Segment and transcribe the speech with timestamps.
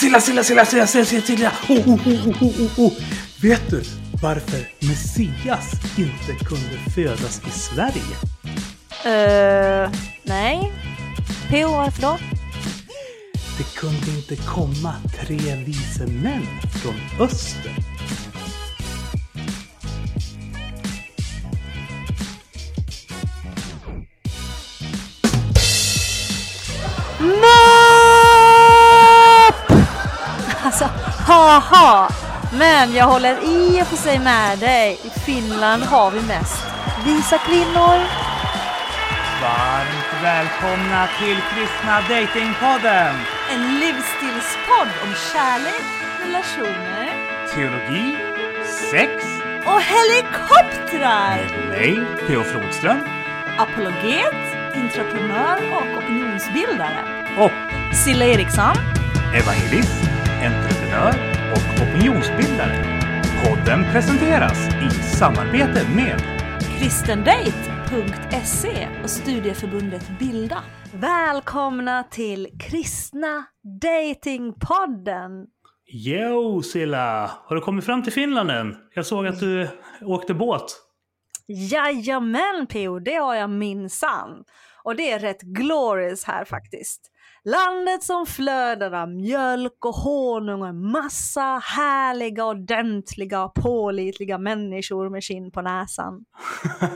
[0.00, 1.52] Silla, Silla, Silla, Silla, Silla, Silla, Silla.
[1.68, 2.92] Oh, oh, oh, oh, oh, oh, oh.
[3.42, 3.82] Vet du
[4.22, 8.16] varför Messias inte kunde födas i Sverige?
[9.04, 9.90] Uh,
[10.22, 10.72] nej.
[11.50, 12.18] PO, varför då?
[13.58, 16.46] Det kunde inte komma tre vise män
[16.82, 17.87] från öster.
[31.38, 32.08] Haha!
[32.58, 34.98] Men jag håller i och för sig med dig.
[35.04, 36.64] I Finland har vi mest
[37.04, 37.98] visa kvinnor.
[39.42, 43.14] Varmt välkomna till Kristna Datingpodden!
[43.54, 45.82] En livsstilspodd om kärlek,
[46.24, 47.08] relationer
[47.54, 48.16] Teologi,
[48.90, 49.12] sex,
[49.66, 51.36] och helikoptrar.
[51.56, 52.42] med mig, P.O.
[52.44, 53.00] Flodström
[53.58, 54.34] Apologet,
[54.74, 56.98] entreprenör och opinionsbildare.
[57.38, 57.50] och
[57.96, 58.76] Silla Eriksson.
[59.34, 60.02] evangelist,
[60.42, 60.77] entreprenör
[61.52, 62.84] och opinionsbildare.
[63.44, 66.20] Podden presenteras i samarbete med
[66.78, 70.62] kristendate.se och studieförbundet Bilda.
[70.92, 73.44] Välkomna till Kristna
[73.82, 75.46] Datingpodden!
[75.86, 77.30] Jo, Silla!
[77.44, 78.76] Har du kommit fram till Finland än?
[78.94, 79.68] Jag såg att du
[80.02, 80.76] åkte båt.
[81.46, 84.44] Jajamän PO, det har jag minsann.
[84.84, 87.10] Och det är rätt glorious här faktiskt.
[87.50, 95.10] Landet som flödar av mjölk och honung och en massa härliga, ordentliga och pålitliga människor
[95.10, 96.24] med skinn på näsan.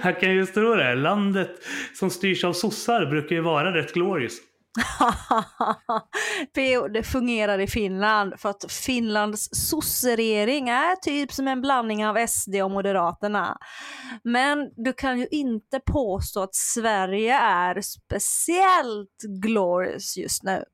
[0.00, 0.94] Här kan ju tro det.
[0.94, 1.50] Landet
[1.94, 4.38] som styrs av sossar brukar ju vara rätt glorious.
[6.54, 12.26] PO, det fungerar i Finland för att Finlands sosseregering är typ som en blandning av
[12.26, 13.58] SD och Moderaterna.
[14.24, 20.64] Men du kan ju inte påstå att Sverige är speciellt glorious just nu.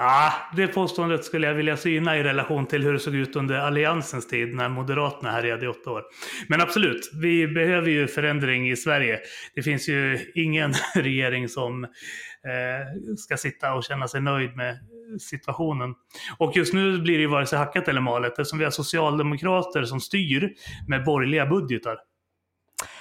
[0.00, 3.54] Ah, det påståendet skulle jag vilja syna i relation till hur det såg ut under
[3.54, 6.02] Alliansens tid när Moderaterna härjade i åtta år.
[6.48, 9.20] Men absolut, vi behöver ju förändring i Sverige.
[9.54, 11.90] Det finns ju ingen regering som eh,
[13.16, 14.78] ska sitta och känna sig nöjd med
[15.20, 15.94] situationen.
[16.38, 19.82] Och just nu blir det ju vare sig hackat eller malet eftersom vi har socialdemokrater
[19.82, 20.54] som styr
[20.88, 21.96] med borgerliga budgetar.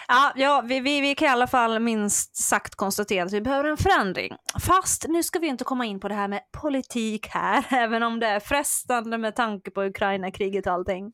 [0.08, 3.70] Ja, ja vi, vi, vi kan i alla fall minst sagt konstatera att vi behöver
[3.70, 4.36] en förändring.
[4.60, 8.20] Fast nu ska vi inte komma in på det här med politik här, även om
[8.20, 11.12] det är frestande med tanke på Ukraina-kriget och allting.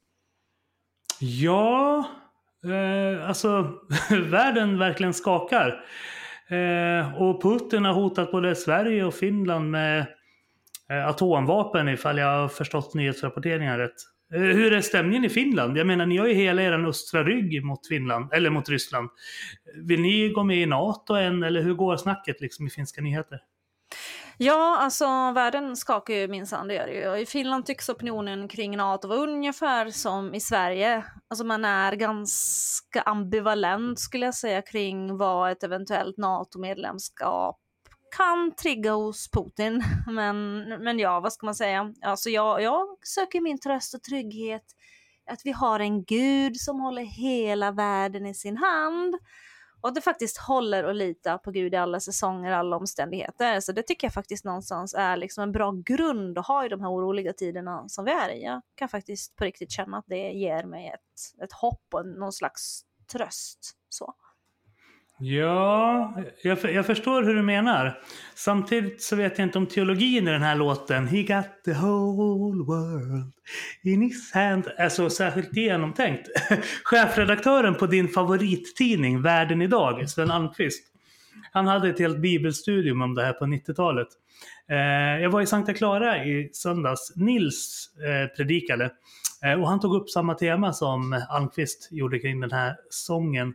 [1.19, 2.05] Ja,
[2.65, 3.71] eh, alltså
[4.09, 5.85] världen verkligen skakar.
[6.47, 9.99] Eh, och Putin har hotat både Sverige och Finland med
[10.89, 14.12] eh, atomvapen ifall jag har förstått nyhetsrapporteringen rätt.
[14.33, 15.77] Eh, hur är stämningen i Finland?
[15.77, 19.09] Jag menar, ni har ju hela er östra rygg mot Finland, eller mot Ryssland.
[19.87, 23.39] Vill ni gå med i NATO än, eller hur går snacket liksom i finska nyheter?
[24.37, 25.05] Ja, alltså
[25.35, 27.09] världen skakar ju minsann, det gör det ju.
[27.09, 31.03] Och I Finland tycks opinionen kring NATO vara ungefär som i Sverige.
[31.29, 37.59] Alltså man är ganska ambivalent skulle jag säga kring vad ett eventuellt NATO-medlemskap
[38.17, 39.83] kan trigga hos Putin.
[40.07, 41.93] Men, men ja, vad ska man säga?
[42.01, 44.63] Alltså jag, jag söker min tröst och trygghet
[45.31, 49.15] att vi har en gud som håller hela världen i sin hand.
[49.81, 53.59] Och att det faktiskt håller att lita på Gud i alla säsonger, alla omständigheter.
[53.59, 56.81] Så det tycker jag faktiskt någonstans är liksom en bra grund att ha i de
[56.81, 58.43] här oroliga tiderna som vi är i.
[58.43, 62.33] Jag kan faktiskt på riktigt känna att det ger mig ett, ett hopp och någon
[62.33, 62.81] slags
[63.11, 63.59] tröst.
[63.89, 64.13] Så.
[65.25, 67.99] Ja, jag, jag förstår hur du menar.
[68.35, 72.63] Samtidigt så vet jag inte om teologin i den här låten He got the whole
[72.63, 73.31] world
[73.83, 76.27] in his hand är så särskilt genomtänkt.
[76.83, 80.92] Chefredaktören på din favorittidning Världen idag, Sven Almqvist,
[81.51, 84.07] han hade ett helt bibelstudium om det här på 90-talet.
[84.69, 87.13] Eh, jag var i Santa Clara i söndags.
[87.15, 88.91] Nils eh, predikade.
[89.43, 93.53] Eh, och han tog upp samma tema som Almqvist gjorde kring den här sången.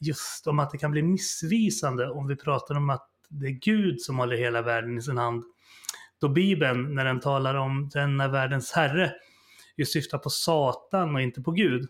[0.00, 4.00] Just om att det kan bli missvisande om vi pratar om att det är Gud
[4.00, 5.44] som håller hela världen i sin hand.
[6.20, 9.12] Då Bibeln, när den talar om denna världens herre,
[9.76, 11.88] ju syftar på Satan och inte på Gud.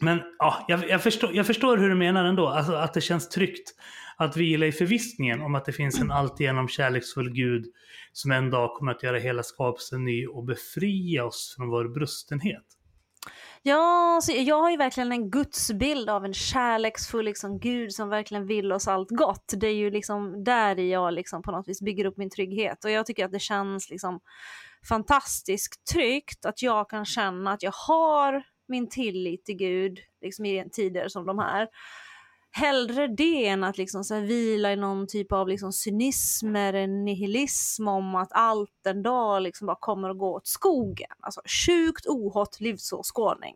[0.00, 3.28] Men ja, jag, jag, förstår, jag förstår hur du menar ändå, alltså att det känns
[3.28, 3.74] tryggt
[4.16, 7.64] att vila i förvissningen om att det finns en alltigenom kärleksfull Gud
[8.12, 12.64] som en dag kommer att göra hela skapelsen ny och befria oss från vår brustenhet.
[13.62, 18.46] Ja, så jag har ju verkligen en gudsbild av en kärleksfull liksom, Gud som verkligen
[18.46, 19.52] vill oss allt gott.
[19.56, 22.90] Det är ju liksom där jag liksom på något vis bygger upp min trygghet och
[22.90, 24.20] jag tycker att det känns liksom
[24.88, 30.70] fantastiskt tryggt att jag kan känna att jag har min tillit till Gud liksom i
[30.72, 31.68] tider som de här.
[32.50, 36.86] hellre det än att liksom så här vila i någon typ av liksom cynism eller
[36.86, 41.10] nihilism om att allt en dag liksom bara kommer att gå åt skogen.
[41.20, 43.54] Alltså sjukt ohått livsåskådning.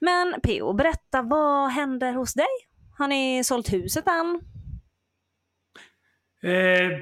[0.00, 0.72] Men P.O.
[0.72, 2.46] berätta, vad händer hos dig?
[2.98, 4.40] Har ni sålt huset än?
[6.42, 6.98] Eh,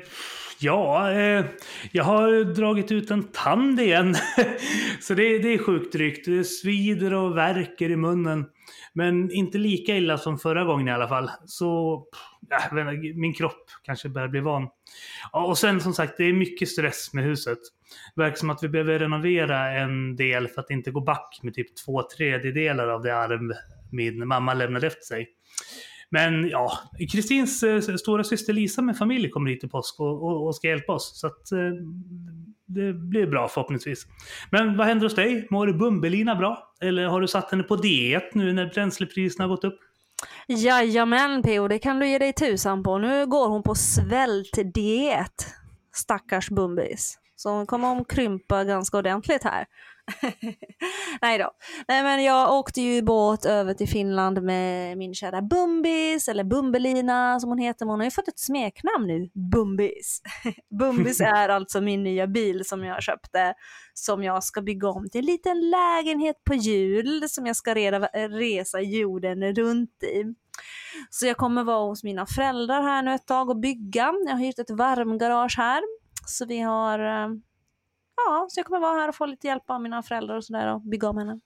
[0.61, 1.45] ja, eh,
[1.93, 4.15] jag har dragit ut en tand igen.
[5.01, 6.27] Så det, det är sjukt drygt.
[6.27, 8.47] Det svider och värker i munnen.
[8.93, 11.31] Men inte lika illa som förra gången i alla fall.
[11.45, 11.95] Så
[12.73, 14.69] äh, min kropp kanske börjar bli van.
[15.33, 17.59] Ja, och sen som sagt, det är mycket stress med huset.
[18.15, 21.55] Det verkar som att vi behöver renovera en del för att inte gå back med
[21.55, 23.53] typ två tredjedelar av det arv
[23.91, 25.29] min mamma lämnade efter sig.
[26.11, 26.73] Men ja,
[27.13, 30.69] Kristins eh, stora syster Lisa med familj kommer hit i påsk och, och, och ska
[30.69, 31.21] hjälpa oss.
[31.21, 31.59] Så att, eh,
[32.67, 34.07] det blir bra förhoppningsvis.
[34.51, 35.47] Men vad händer hos dig?
[35.51, 36.73] Mår Bumbelina bra?
[36.81, 39.79] Eller har du satt henne på diet nu när bränslepriserna har gått upp?
[40.47, 42.99] Jajamän PO, det kan du ge dig tusan på.
[42.99, 45.55] Nu går hon på svältdiet.
[45.95, 47.19] Stackars Bumbis.
[47.37, 49.67] Så hon kommer att krympa ganska ordentligt här.
[51.23, 51.51] Nej då.
[51.89, 57.41] Nej men jag åkte ju båt över till Finland med min kära Bumbis, eller Bumbelina
[57.41, 57.87] som hon heter.
[57.87, 60.23] Hon har ju fått ett smeknamn nu, Bumbis.
[60.79, 63.55] Bumbis är alltså min nya bil som jag köpte,
[63.95, 68.81] som jag ska bygga om till en liten lägenhet på hjul som jag ska resa
[68.81, 70.25] jorden runt i.
[71.11, 74.15] Så jag kommer vara hos mina föräldrar här nu ett tag och bygga.
[74.27, 75.83] Jag har hyrt ett varmgarage här.
[76.27, 77.29] Så vi har eh,
[78.27, 80.75] ja, så jag kommer vara här och få lite hjälp av mina föräldrar och sådär
[80.75, 81.41] och bygga om henne.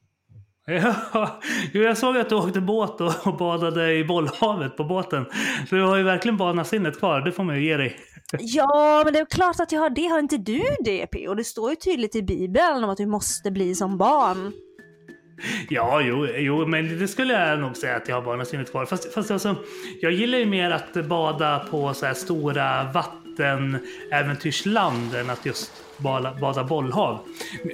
[0.66, 1.40] Ja,
[1.72, 5.26] jag såg att du åkte båt och badade i bollhavet på båten.
[5.70, 7.96] Du har ju verkligen barnasinnet kvar, det får man ju ge dig.
[8.38, 10.06] Ja, men det är klart att jag har det.
[10.06, 11.28] Har inte du det, P?
[11.28, 14.52] Och det står ju tydligt i Bibeln om att du måste bli som barn.
[15.68, 18.86] Ja, jo, jo, men det skulle jag nog säga att jag har barnasinnet kvar.
[18.86, 19.56] Fast, fast alltså,
[20.00, 25.72] jag gillar ju mer att bada på så här stora vattenäventyrsland än att just
[26.02, 27.18] bada, bada bollhav.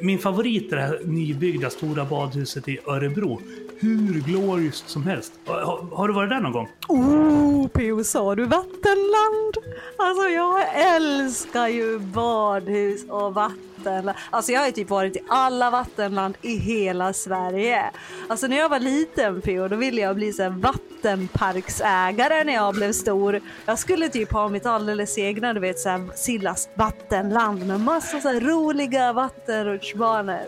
[0.03, 3.41] Min favorit är det här nybyggda stora badhuset i Örebro.
[3.81, 5.33] Hur gloriost som helst.
[5.47, 6.69] Har, har du varit där någon gång?
[6.89, 8.05] Oh, P.O.
[8.05, 9.57] sa du vattenland?
[9.97, 10.65] Alltså jag
[10.97, 14.19] älskar ju badhus och vatten vattenland.
[14.31, 17.91] Alltså jag har ju typ varit i alla vattenland i hela Sverige.
[18.29, 22.75] Alltså när jag var liten Pio, då ville jag bli så här vattenparksägare när jag
[22.75, 23.41] blev stor.
[23.67, 28.21] Jag skulle typ ha mitt alldeles egna, du vet så här Sillas vattenland med massa
[28.21, 30.43] så här roliga vattenrutschbanor.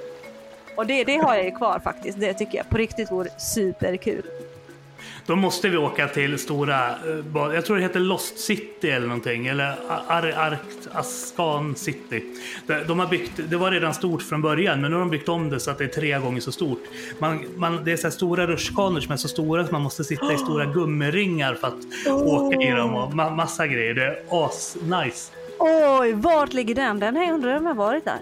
[0.76, 2.20] Och det, det har jag ju kvar faktiskt.
[2.20, 4.22] Det tycker jag på riktigt vore superkul.
[5.26, 9.46] Då måste vi åka till stora, eh, jag tror det heter Lost City eller någonting,
[9.46, 10.58] eller Ar Ar
[10.92, 12.22] Askan City.
[12.86, 15.50] De har byggt, det var redan stort från början, men nu har de byggt om
[15.50, 16.82] det så att det är tre gånger så stort.
[17.18, 20.04] Man, man, det är så här stora rutschkanor som är så stora att man måste
[20.04, 22.46] sitta i stora gummiringar för att oh.
[22.46, 23.94] åka i dem och ma massa grejer.
[23.94, 25.30] Det är as-nice.
[25.58, 27.00] Oj, vart ligger den?
[27.00, 28.18] Den jag undrar om jag varit där.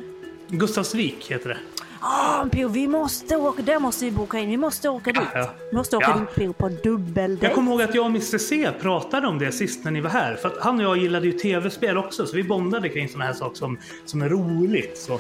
[0.49, 1.59] Gustavsvik heter det.
[2.01, 4.51] Ah, Pio, vi måste åka, där måste vi boka in.
[4.51, 5.23] Vi måste åka dit.
[5.35, 5.51] Ja, ja.
[5.71, 6.21] Vi måste åka ja.
[6.21, 7.47] dit Pio på dubbeldejt.
[7.47, 10.11] Jag kommer ihåg att jag och Mr C pratade om det sist när ni var
[10.11, 10.35] här.
[10.35, 13.33] För att han och jag gillade ju tv-spel också, så vi bondade kring sådana här
[13.33, 14.99] saker som, som är roligt.
[14.99, 15.13] Så.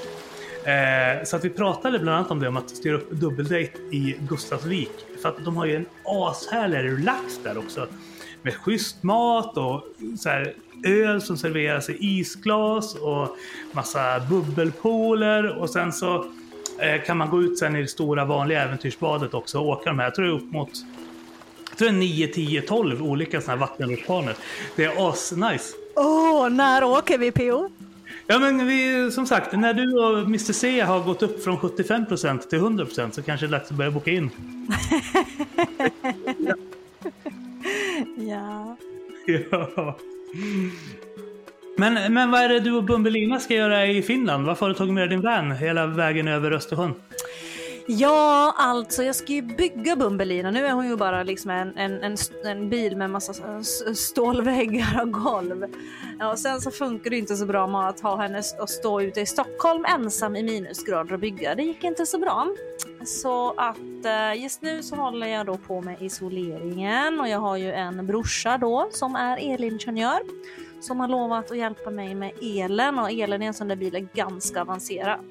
[0.68, 4.16] Eh, så att vi pratade bland annat om det, om att styra upp dubbeldejt i
[4.28, 4.92] Gustavsvik.
[5.22, 7.86] För att de har ju en ashärlig relax där också.
[8.42, 9.84] Med schysst mat och
[10.18, 10.54] så här,
[10.84, 13.36] öl som serveras i isglas och
[13.72, 16.24] massa bubbelpooler och sen så
[17.06, 20.06] kan man gå ut sen i det stora vanliga äventyrsbadet också och åka de här.
[20.06, 20.70] Jag tror det är upp mot
[21.70, 24.34] jag tror det är 9, 10, 12 olika sådana här vattenrutschbanor.
[24.76, 25.74] Det är asnice.
[25.96, 27.70] Åh, oh, när åker vi PO?
[28.26, 32.38] Ja men vi, som sagt, när du och Mr C har gått upp från 75%
[32.38, 34.30] till 100% så kanske det är dags att börja boka in.
[38.28, 38.76] ja.
[39.50, 39.98] ja.
[41.78, 44.46] Men, men vad är det du och Bumbelina ska göra i Finland?
[44.46, 46.94] Varför har du tagit med din van hela vägen över Östersjön?
[47.86, 50.50] Ja, alltså jag ska ju bygga Bumbelina.
[50.50, 53.62] Nu är hon ju bara liksom en, en, en, en bil med massa
[53.94, 55.64] stålväggar och golv.
[56.18, 59.00] Ja, och sen så funkar det inte så bra med att ha henne och stå
[59.00, 61.54] ute i Stockholm ensam i minusgrader och bygga.
[61.54, 62.48] Det gick inte så bra.
[63.04, 67.56] Så att eh, just nu så håller jag då på med isoleringen och jag har
[67.56, 70.20] ju en brorsa då som är elingenjör
[70.80, 73.94] som har lovat att hjälpa mig med elen och elen i en sån där bil
[73.94, 75.24] är ganska avancerat.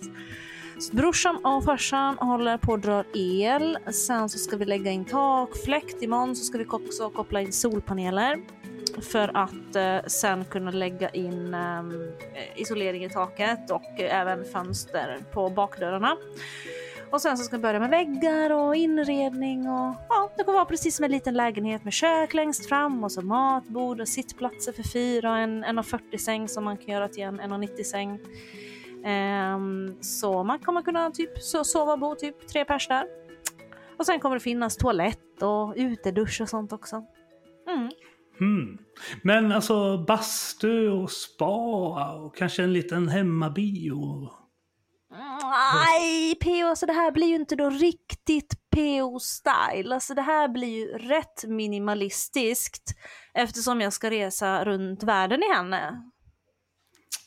[0.80, 3.78] Så brorsan och farsan håller på att dra el.
[3.92, 6.02] Sen så ska vi lägga in takfläkt.
[6.02, 8.38] Imorgon så ska vi också koppla in solpaneler
[9.02, 11.84] för att eh, sen kunna lägga in eh,
[12.56, 16.18] isolering i taket och eh, även fönster på bakdörrarna.
[17.12, 20.66] Och sen så ska vi börja med väggar och inredning och ja, det kommer vara
[20.66, 24.84] precis som en liten lägenhet med kök längst fram och så matbord och sittplatser för
[24.84, 28.20] fyra och en 1,40 säng som man kan göra till en 1,90 säng.
[29.06, 33.06] Um, så man kommer kunna typ sova och bo typ tre pers där.
[33.98, 37.04] Och sen kommer det finnas toalett och utedusch och sånt också.
[37.70, 37.90] Mm.
[38.40, 38.78] Mm.
[39.22, 44.30] Men alltså bastu och spa och kanske en liten hemmabio?
[45.50, 49.94] Nej, PO, alltså det här blir ju inte då riktigt PO-style.
[49.94, 52.84] Alltså det här blir ju rätt minimalistiskt
[53.34, 56.02] eftersom jag ska resa runt världen i henne.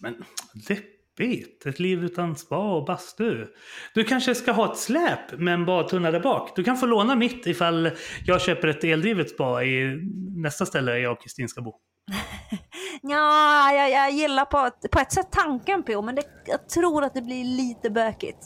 [0.00, 0.24] Men
[0.68, 3.46] deppigt, ett liv utan spa och bastu.
[3.94, 6.56] Du kanske ska ha ett släp med en badtunna där bak.
[6.56, 7.90] Du kan få låna mitt ifall
[8.26, 9.98] jag köper ett eldrivet spa i
[10.36, 11.74] nästa ställe jag och Kristin ska bo.
[13.02, 17.14] ja, jag, jag gillar på, på ett sätt tanken på, men det, jag tror att
[17.14, 18.38] det blir lite bökigt.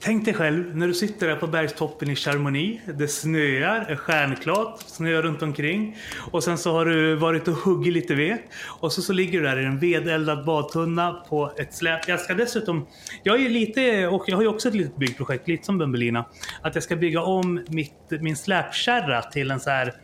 [0.00, 2.82] Tänk dig själv när du sitter där på bergstoppen i Charmonix.
[2.94, 5.96] Det snöar, är stjärnklart, snöar runt omkring.
[6.30, 8.38] Och sen så har du varit och huggit lite ved.
[8.80, 12.08] Och så, så ligger du där i en vedeldad badtunna på ett släp.
[12.08, 12.86] Jag ska dessutom,
[13.22, 16.24] jag är lite, och jag har ju också ett litet byggprojekt, lite som Bumbelina.
[16.62, 19.94] Att jag ska bygga om mitt, min släpkärra till en så här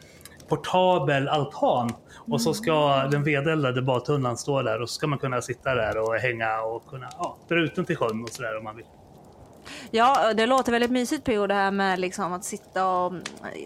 [0.49, 1.93] portabel altan.
[2.29, 5.99] Och så ska den vedeldade badtunnan stå där och så ska man kunna sitta där
[5.99, 8.87] och hänga och kunna ja, dra ut den till sjön och sådär om man vill.
[9.91, 13.13] Ja, det låter väldigt mysigt på det här med liksom att sitta, och,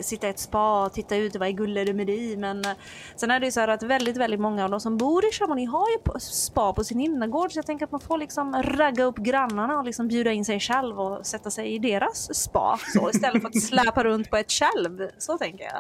[0.03, 2.37] sitta i ett spa och titta ut och gullig med dig.
[2.37, 2.73] Men eh,
[3.17, 5.33] sen är det ju så här att väldigt, väldigt många av de som bor i
[5.33, 7.53] Chamonix har ju spa på sin innergård.
[7.53, 10.61] Så jag tänker att man får liksom ragga upp grannarna och liksom bjuda in sig
[10.61, 12.79] själv och sätta sig i deras spa.
[12.95, 15.09] Så istället för att släpa runt på ett själv.
[15.19, 15.79] Så tänker jag.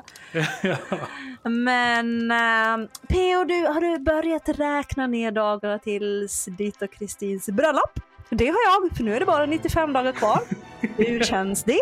[1.50, 3.44] Men äh, eh, P.O.
[3.44, 8.07] Du, har du börjat räkna ner dagarna tills ditt och Kristins bröllop?
[8.30, 10.40] Det har jag, för nu är det bara 95 dagar kvar.
[10.80, 11.80] Hur känns det?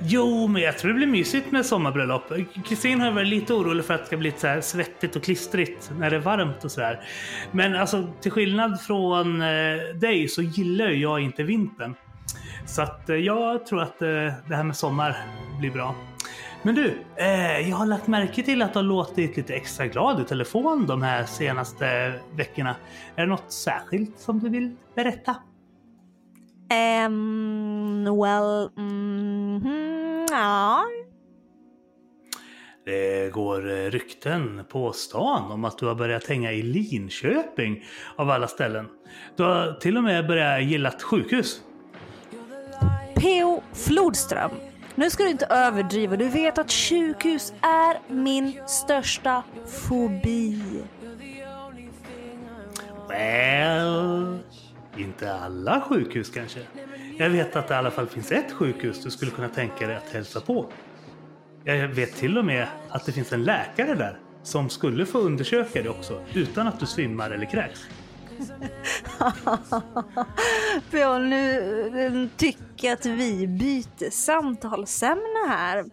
[0.00, 2.32] Jo, men jag tror det blir mysigt med sommarbröllop.
[2.64, 5.90] Kristin har varit lite orolig för att det ska bli så här svettigt och klistrigt
[5.98, 7.00] när det är varmt och sådär.
[7.50, 9.48] Men alltså, till skillnad från eh,
[9.94, 11.94] dig så gillar ju jag inte vintern.
[12.66, 14.08] Så att eh, jag tror att eh,
[14.48, 15.16] det här med sommar
[15.58, 15.94] blir bra.
[16.62, 20.20] Men du, eh, jag har lagt märke till att du har låtit lite extra glad
[20.20, 22.76] i telefon de här senaste veckorna.
[23.16, 25.36] Är det något särskilt som du vill berätta?
[26.72, 30.84] Um, well, mm ja.
[32.84, 37.84] Det går rykten på stan om att du har börjat hänga i Linköping
[38.16, 38.88] av alla ställen.
[39.36, 41.60] Du har till och med börjat gilla ett sjukhus.
[43.14, 43.62] P.O.
[43.72, 44.50] Flodström.
[44.94, 46.16] Nu ska du inte överdriva.
[46.16, 50.62] Du vet att sjukhus är min största fobi.
[53.08, 54.38] Well,
[54.96, 56.60] inte alla sjukhus kanske.
[57.18, 59.96] Jag vet att det i alla fall finns ett sjukhus du skulle kunna tänka dig
[59.96, 60.66] att hälsa på.
[61.64, 65.82] Jag vet till och med att det finns en läkare där som skulle få undersöka
[65.82, 67.80] dig också utan att du svimmar eller kräks.
[70.90, 75.84] Björn, nu tycker jag att vi byter samtalsämne här.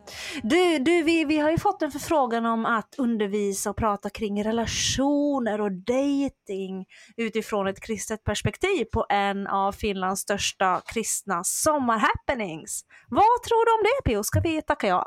[0.43, 4.43] Du, du vi, vi har ju fått en förfrågan om att undervisa och prata kring
[4.43, 6.85] relationer och dating
[7.17, 12.81] utifrån ett kristet perspektiv på en av Finlands största kristna sommarhappenings.
[13.09, 14.23] Vad tror du om det Pio?
[14.23, 15.03] Ska vi tacka ja?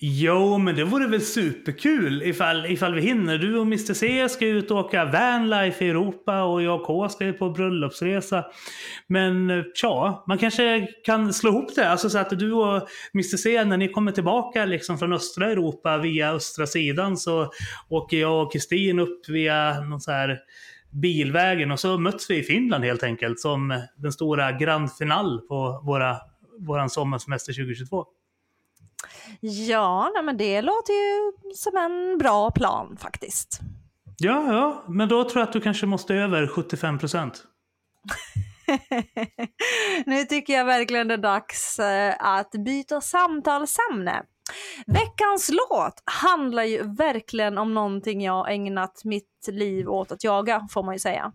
[0.00, 3.38] Jo, men det vore väl superkul ifall, ifall vi hinner.
[3.38, 7.08] Du och Mr C ska ut och åka vanlife i Europa och jag och K
[7.08, 8.44] ska på bröllopsresa.
[9.06, 11.88] Men eh, tja, man kanske kan slå ihop det.
[11.88, 15.98] Alltså så att du och Mr C, när ni kommer tillbaka liksom från östra Europa
[15.98, 17.50] via östra sidan så
[17.88, 20.38] åker jag och Kristin upp via någon så här
[20.90, 25.82] bilvägen och så möts vi i Finland helt enkelt som den stora grand final på
[25.84, 26.16] våra,
[26.58, 28.04] våran sommarsemester 2022.
[29.40, 33.60] Ja, nej, men det låter ju som en bra plan faktiskt.
[34.18, 37.44] Ja, ja, men då tror jag att du kanske måste över 75 procent.
[40.06, 44.22] nu tycker jag verkligen det är dags eh, att byta samtalsämne.
[44.86, 50.82] Veckans låt handlar ju verkligen om någonting jag ägnat mitt liv åt att jaga, får
[50.82, 51.32] man ju säga.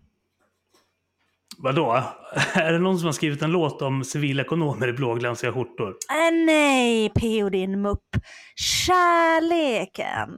[1.57, 2.03] Vadå?
[2.53, 5.89] Är det någon som har skrivit en låt om civilekonomer i blåglansiga skjortor?
[5.89, 7.49] Äh, nej, P.O.
[7.49, 8.09] din mupp.
[8.55, 10.29] Kärleken.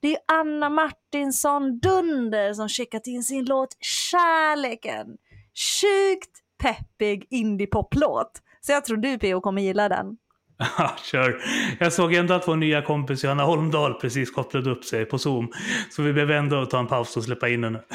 [0.00, 5.06] Det är Anna Martinsson Dunder som skickat in sin låt Kärleken.
[5.54, 6.30] Sjukt
[6.62, 8.32] peppig indie-poplåt.
[8.60, 9.40] Så jag tror du P.O.
[9.40, 10.06] kommer gilla den.
[10.78, 11.42] Ja, kör.
[11.80, 15.52] Jag såg ändå att vår nya kompis Johanna Holmdahl precis kopplade upp sig på Zoom.
[15.90, 17.80] Så vi behöver ändå ta en paus och släppa in henne.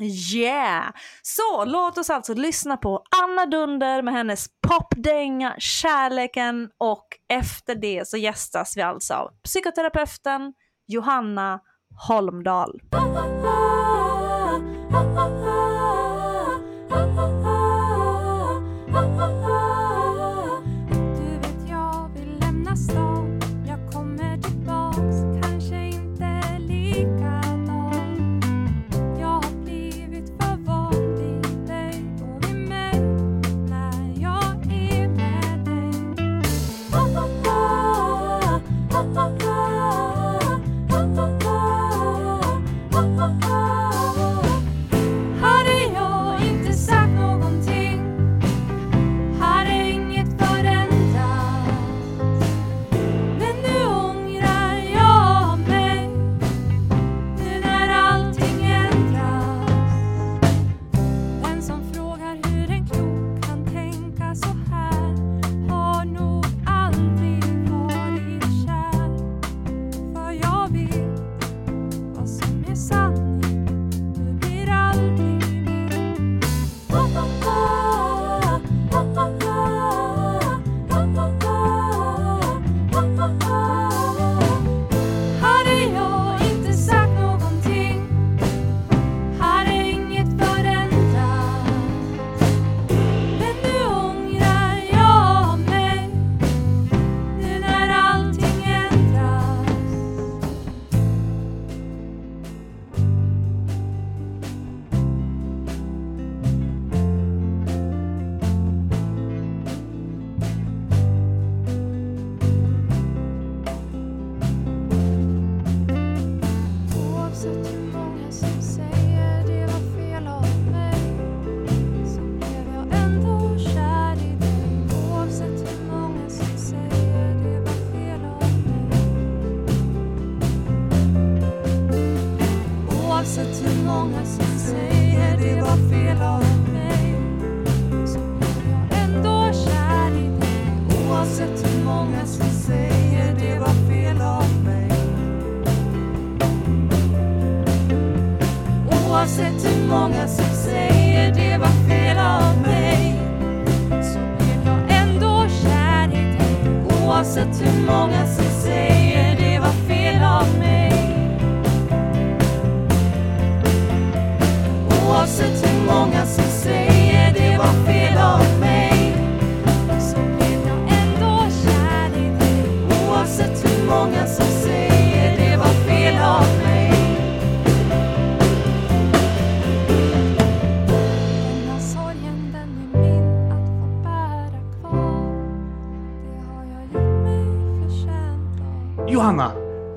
[0.00, 0.92] Yeah!
[1.22, 8.08] Så låt oss alltså lyssna på Anna Dunder med hennes popdänga Kärleken och efter det
[8.08, 10.52] så gästas vi alltså av psykoterapeuten
[10.86, 11.60] Johanna
[12.08, 12.80] Holmdahl.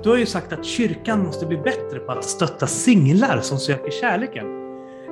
[0.08, 3.92] Du har ju sagt att kyrkan måste bli bättre på att stötta singlar som söker
[3.92, 4.46] kärleken.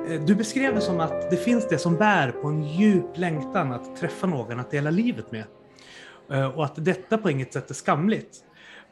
[0.08, 3.72] Eh, du beskrev det som att det finns det som bär på en djup längtan
[3.72, 5.44] att träffa någon att dela livet med.
[6.30, 8.36] Eh, och att detta på inget sätt är skamligt.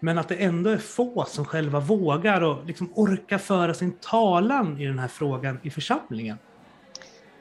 [0.00, 4.80] Men att det ändå är få som själva vågar och liksom orkar föra sin talan
[4.80, 6.38] i den här frågan i församlingen.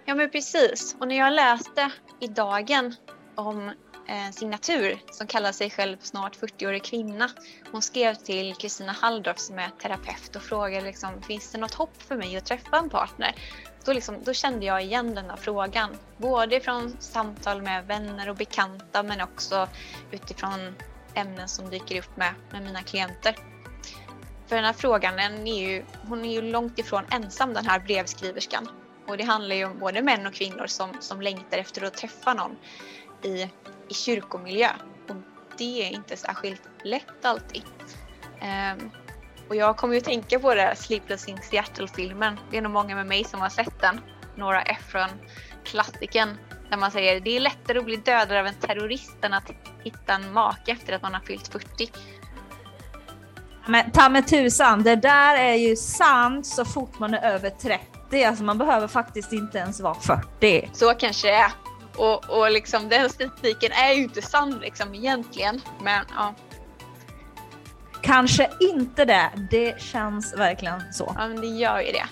[0.06, 0.96] Ja men precis.
[1.00, 2.96] Och när jag läste i Dagen
[3.36, 3.72] om
[4.08, 7.30] Eh, en signatur som kallar sig själv snart 40-årig kvinna.
[7.72, 12.02] Hon skrev till Kristina Halldorf som är terapeut och frågade liksom, finns det något hopp
[12.02, 13.36] för mig att träffa en partner?
[13.86, 15.98] Då, liksom, då kände jag igen den här frågan.
[16.18, 19.68] Både från samtal med vänner och bekanta men också
[20.12, 20.76] utifrån
[21.16, 23.36] ämnen som dyker upp med, med mina klienter.
[24.48, 27.80] För den här frågan, den är ju, hon är ju långt ifrån ensam den här
[27.80, 28.70] brevskriverskan.
[29.08, 32.34] Och det handlar ju om både män och kvinnor som, som längtar efter att träffa
[32.34, 32.58] någon
[33.24, 33.50] i,
[33.94, 34.70] i kyrkomiljö.
[35.10, 35.16] Och
[35.58, 37.64] det är inte särskilt lätt alltid.
[38.42, 38.90] Ehm,
[39.50, 42.40] och jag kommer ju tänka på det Sleepless in Seattle-filmen.
[42.52, 44.02] Det är nog många med mig som har sett den.
[44.36, 46.38] Nora Ephron-klassikern.
[46.70, 49.52] Där man säger det är lättare att bli dödad av en terrorist än att
[49.84, 51.92] hitta en make efter att man har fyllt 40.
[53.68, 58.24] Men ta med tusan, det där är ju sant så fort man är över 30.
[58.26, 60.70] Alltså man behöver faktiskt inte ens vara 40.
[60.74, 61.52] Så kanske det är.
[61.98, 65.62] Och, och liksom den statistiken är ju inte sann liksom egentligen.
[65.82, 66.34] Men ja,
[68.04, 69.32] Kanske inte det.
[69.52, 71.16] Det känns verkligen så.
[71.18, 72.06] ja men det gör ju det.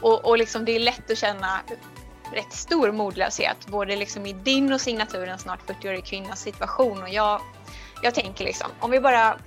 [0.00, 1.60] Och, och liksom det är lätt att känna
[2.32, 3.66] rätt stor modlöshet.
[3.66, 7.02] Både liksom i din och signaturens snart 40-årig kvinnas situation.
[7.02, 7.40] Och jag,
[8.02, 9.38] jag tänker liksom, om vi bara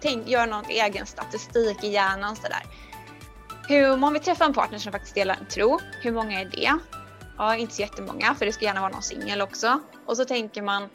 [0.00, 2.62] tänk, gör någon egen statistik i hjärnan sådär.
[3.68, 6.78] Hur, om vi träffar en partner som faktiskt delar en tro, hur många är det?
[7.40, 9.80] Ja, inte så jättemånga, för det ska gärna vara någon singel också.
[10.06, 10.88] Och så tänker man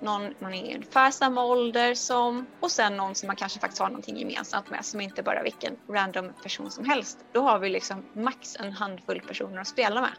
[0.00, 3.80] någon man är i ungefär samma ålder som och sen någon som man kanske faktiskt
[3.80, 7.18] har någonting gemensamt med som inte bara vilken random person som helst.
[7.32, 10.12] Då har vi liksom max en handfull personer att spela med.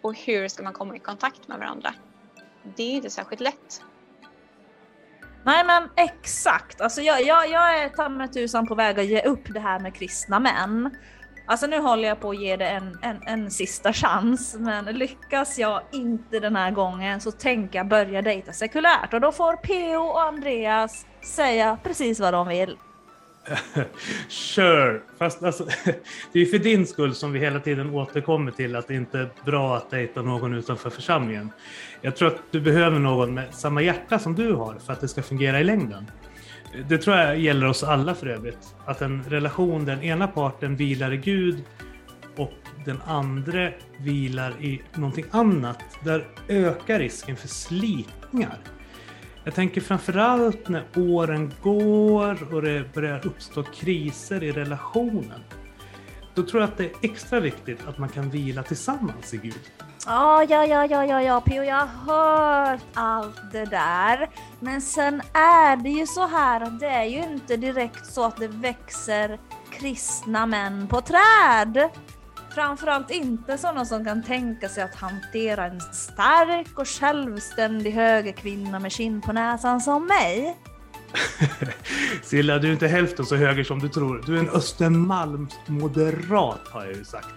[0.00, 1.94] Och hur ska man komma i kontakt med varandra?
[2.76, 3.82] Det är inte särskilt lätt.
[5.44, 9.22] Nej men exakt, alltså jag, jag, jag är ta mig tusan på väg att ge
[9.22, 10.96] upp det här med kristna män.
[11.46, 15.58] Alltså nu håller jag på att ge det en, en, en sista chans, men lyckas
[15.58, 20.02] jag inte den här gången så tänker jag börja dejta sekulärt och då får P.O.
[20.02, 22.76] och Andreas säga precis vad de vill.
[24.28, 25.64] Sure, fast alltså,
[26.32, 29.18] det är ju för din skull som vi hela tiden återkommer till att det inte
[29.18, 31.50] är bra att dejta någon utanför församlingen.
[32.00, 35.08] Jag tror att du behöver någon med samma hjärta som du har för att det
[35.08, 36.10] ska fungera i längden.
[36.88, 38.74] Det tror jag gäller oss alla för övrigt.
[38.84, 41.62] Att en relation där den ena parten vilar i Gud
[42.36, 42.52] och
[42.84, 48.58] den andra vilar i någonting annat, där ökar risken för slitningar.
[49.44, 55.40] Jag tänker framförallt när åren går och det börjar uppstå kriser i relationen.
[56.34, 59.60] Då tror jag att det är extra viktigt att man kan vila tillsammans i Gud.
[60.06, 61.62] Ja, ja, ja, ja, ja, ja, P.O.
[61.62, 64.30] jag har hört allt det där.
[64.60, 68.36] Men sen är det ju så här att det är ju inte direkt så att
[68.36, 69.38] det växer
[69.70, 71.90] kristna män på träd.
[72.54, 78.92] Framförallt inte sådana som kan tänka sig att hantera en stark och självständig högerkvinna med
[78.92, 80.56] kinn på näsan som mig.
[82.22, 84.22] Silla, du är inte hälften så höger som du tror.
[84.26, 87.28] Du är en Östermalmsmoderat har jag ju sagt.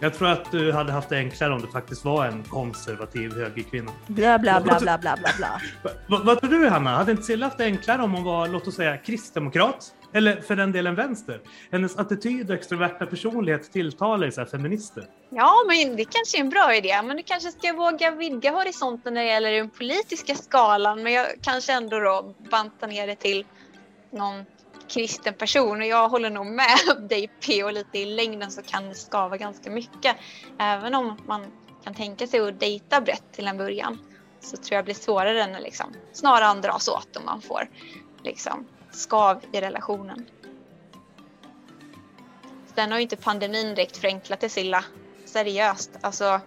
[0.00, 3.92] Jag tror att du hade haft det enklare om du faktiskt var en konservativ högerkvinna.
[4.06, 5.60] Bla, bla, bla, bla, bla, bla, bla.
[6.06, 6.96] Vad, vad tror du Hanna?
[6.96, 9.92] Hade inte Silla haft det enklare om hon var, låt oss säga, kristdemokrat?
[10.12, 11.40] Eller för den delen vänster?
[11.70, 15.06] Hennes attityd och extroverta personlighet tilltalar ju så feminister.
[15.30, 17.02] Ja, men det kanske är en bra idé.
[17.02, 21.02] Men du kanske ska våga vidga horisonten när det gäller den politiska skalan.
[21.02, 23.46] Men jag kanske ändå då bantar ner det till
[24.10, 24.44] någon
[24.88, 25.80] kristen person.
[25.80, 29.36] Och jag håller nog med dig P och lite i längden så kan det skava
[29.36, 30.16] ganska mycket.
[30.58, 31.46] Även om man
[31.84, 33.98] kan tänka sig att dejta brett till en början
[34.40, 37.68] så tror jag det blir svårare när liksom snaran dras åt om man får
[38.22, 40.26] liksom skav i relationen.
[42.74, 44.84] Sen har ju inte pandemin direkt förenklat det Silla.
[45.24, 45.90] Seriöst.
[46.00, 46.40] Alltså,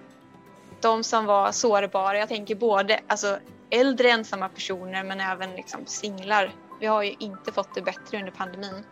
[0.82, 6.52] de som var sårbara, jag tänker både alltså, äldre ensamma personer men även liksom singlar.
[6.80, 8.86] Vi har ju inte fått det bättre under pandemin.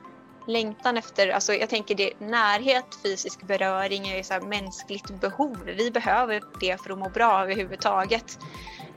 [0.47, 5.63] Längtan efter, alltså jag tänker det, närhet, fysisk beröring är ju så här mänskligt behov.
[5.65, 8.39] Vi behöver det för att må bra överhuvudtaget.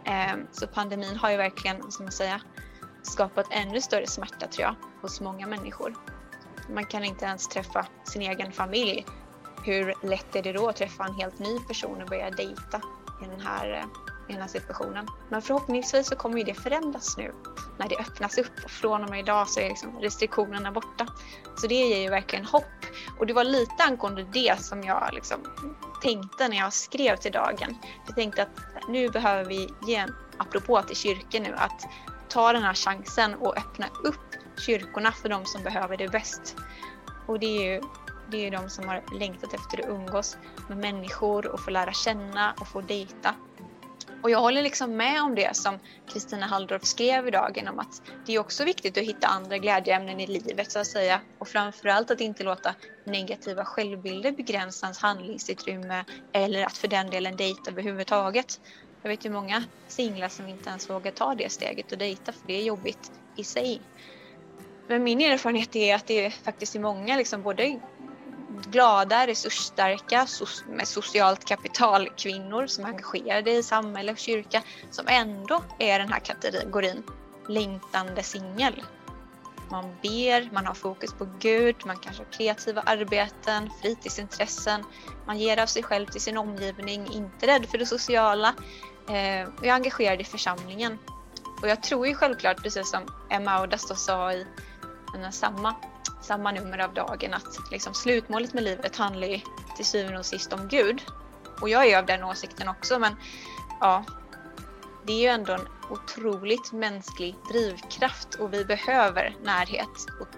[0.05, 2.41] Eh, så pandemin har ju verkligen, vad ska man säga,
[3.07, 5.95] skapat ännu större smärta tror jag hos många människor.
[6.75, 9.07] Man kan inte ens träffa sin egen familj.
[9.65, 12.81] Hur lätt är det då att träffa en helt ny person och börja dejta
[13.23, 13.85] i den här, eh,
[14.29, 15.07] i den här situationen?
[15.29, 17.35] Men förhoppningsvis så kommer ju det förändras nu
[17.79, 21.07] när det öppnas upp och från och med idag så är liksom restriktionerna borta.
[21.57, 22.65] Så det ger ju verkligen hopp.
[23.19, 25.39] Och det var lite angående det som jag liksom
[26.03, 27.77] tänkte när jag skrev till dagen.
[28.07, 31.87] Jag tänkte att nu behöver vi ge en apropå till kyrkan nu att
[32.37, 36.57] ta den här chansen och öppna upp kyrkorna för de som behöver det bäst.
[37.27, 37.81] Och det är ju
[38.31, 40.37] det är de som har längtat efter att umgås
[40.69, 43.35] med människor och få lära känna och få dejta.
[44.23, 45.79] Och jag håller liksom med om det som
[46.13, 50.21] Kristina Halldorf skrev i dagen om att det är också viktigt att hitta andra glädjeämnen
[50.21, 51.21] i livet så att säga.
[51.39, 57.37] Och framförallt att inte låta negativa självbilder begränsa ens handlingsutrymme eller att för den delen
[57.37, 58.61] dejta överhuvudtaget.
[59.07, 62.47] Jag vet ju många singlar som inte ens vågar ta det steget och dejta för
[62.47, 63.83] det är jobbigt i sig.
[64.89, 67.81] Men min erfarenhet är att det är faktiskt är många, liksom både
[68.49, 70.27] glada, resursstarka,
[70.69, 76.13] med socialt kapital kvinnor som är engagerade i samhälle och kyrka som ändå är den
[76.13, 77.03] här kategorin
[77.49, 78.83] längtande singel.
[79.71, 84.85] Man ber, man har fokus på Gud, man kanske har kreativa arbeten, fritidsintressen,
[85.27, 88.55] man ger av sig själv till sin omgivning, inte rädd för det sociala,
[89.09, 90.99] eh, och är engagerad i församlingen.
[91.63, 94.47] Och jag tror ju självklart, precis som Emma Audas sa i
[95.33, 95.75] samma,
[96.23, 99.41] samma nummer av dagen, att liksom slutmålet med livet handlar ju
[99.77, 101.03] till syvende och sist om Gud.
[101.61, 103.17] Och jag är av den åsikten också, men
[103.81, 104.05] ja,
[105.07, 110.29] det är ju ändå en otroligt mänsklig drivkraft och vi behöver närhet och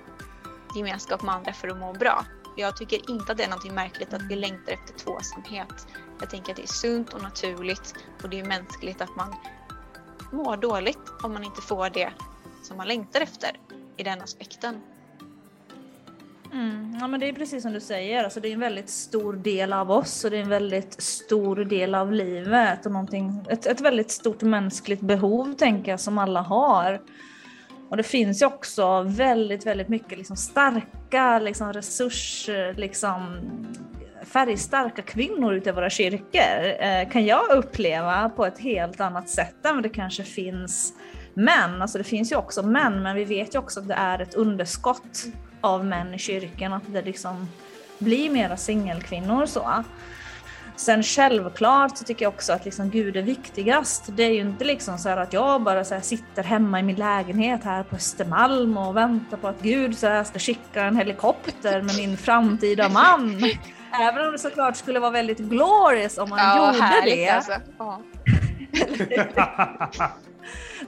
[0.76, 2.24] gemenskap med andra för att må bra.
[2.56, 5.86] Jag tycker inte att det är något märkligt att vi längtar efter tvåsamhet.
[6.20, 9.34] Jag tänker att det är sunt och naturligt och det är mänskligt att man
[10.32, 12.10] mår dåligt om man inte får det
[12.62, 13.50] som man längtar efter
[13.96, 14.80] i den aspekten.
[16.52, 16.96] Mm.
[17.00, 19.72] Ja, men det är precis som du säger, alltså, det är en väldigt stor del
[19.72, 23.80] av oss och det är en väldigt stor del av livet och någonting, ett, ett
[23.80, 27.00] väldigt stort mänskligt behov tänker jag som alla har.
[27.88, 33.40] Och det finns ju också väldigt, väldigt mycket liksom starka liksom resurser, liksom
[34.24, 39.66] färgstarka kvinnor ute i våra kyrkor eh, kan jag uppleva på ett helt annat sätt
[39.66, 40.92] än vad det kanske finns
[41.34, 41.82] män.
[41.82, 44.34] Alltså det finns ju också män, men vi vet ju också att det är ett
[44.34, 45.24] underskott
[45.60, 47.48] av män i kyrkan, att det liksom
[47.98, 49.84] blir mera singelkvinnor så.
[50.76, 54.04] Sen självklart så tycker jag också att liksom Gud är viktigast.
[54.16, 57.64] Det är ju inte liksom så att jag bara så sitter hemma i min lägenhet
[57.64, 62.16] här på Östermalm och väntar på att Gud så ska skicka en helikopter med min
[62.16, 63.42] framtida man.
[63.92, 67.28] Även om det såklart skulle vara väldigt glorious om man Ja, gjorde härligt det.
[67.28, 67.52] alltså.
[67.78, 68.00] Ja.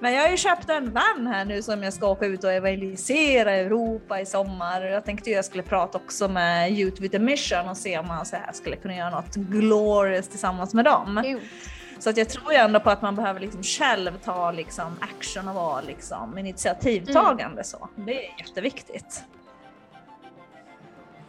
[0.00, 2.52] Men jag har ju köpt en van här nu som jag ska åka ut och
[2.52, 4.82] evangelisera Europa i sommar.
[4.82, 8.06] Jag tänkte ju jag skulle prata också med Youth with a Mission och se om
[8.06, 11.20] man så här skulle kunna göra något glorious tillsammans med dem.
[11.24, 11.40] Kul.
[11.98, 15.48] Så att jag tror ju ändå på att man behöver liksom själv ta liksom action
[15.48, 17.88] och vara liksom initiativtagande så.
[17.96, 19.24] Det är jätteviktigt.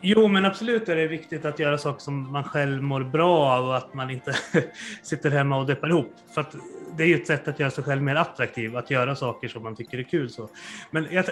[0.01, 3.65] Jo, men absolut är det viktigt att göra saker som man själv mår bra av
[3.65, 4.35] och att man inte
[5.03, 6.13] sitter hemma och deppar ihop.
[6.33, 6.55] För att
[6.97, 9.63] det är ju ett sätt att göra sig själv mer attraktiv, att göra saker som
[9.63, 10.29] man tycker är kul.
[10.29, 10.49] Så.
[10.91, 11.25] Men jag,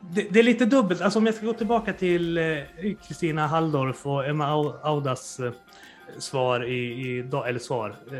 [0.00, 1.00] det, det är lite dubbelt.
[1.00, 2.44] Alltså om jag ska gå tillbaka till eh,
[3.08, 4.46] Kristina Halldorf och Emma
[4.82, 5.52] Audas eh,
[6.18, 8.18] svar i, i eller svar, eh,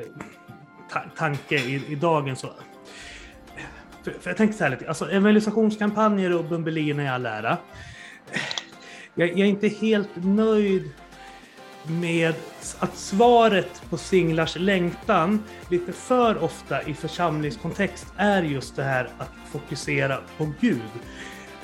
[0.93, 2.49] ta, tanke i, i dagen så.
[4.05, 7.59] För, för jag tänker så här lite, alltså evangelisationskampanjer och Bumbeliner i all ära.
[9.19, 10.91] Jag, jag är inte helt nöjd
[11.87, 12.35] med
[12.79, 19.33] att svaret på singlars längtan lite för ofta i församlingskontext är just det här att
[19.51, 20.81] fokusera på Gud.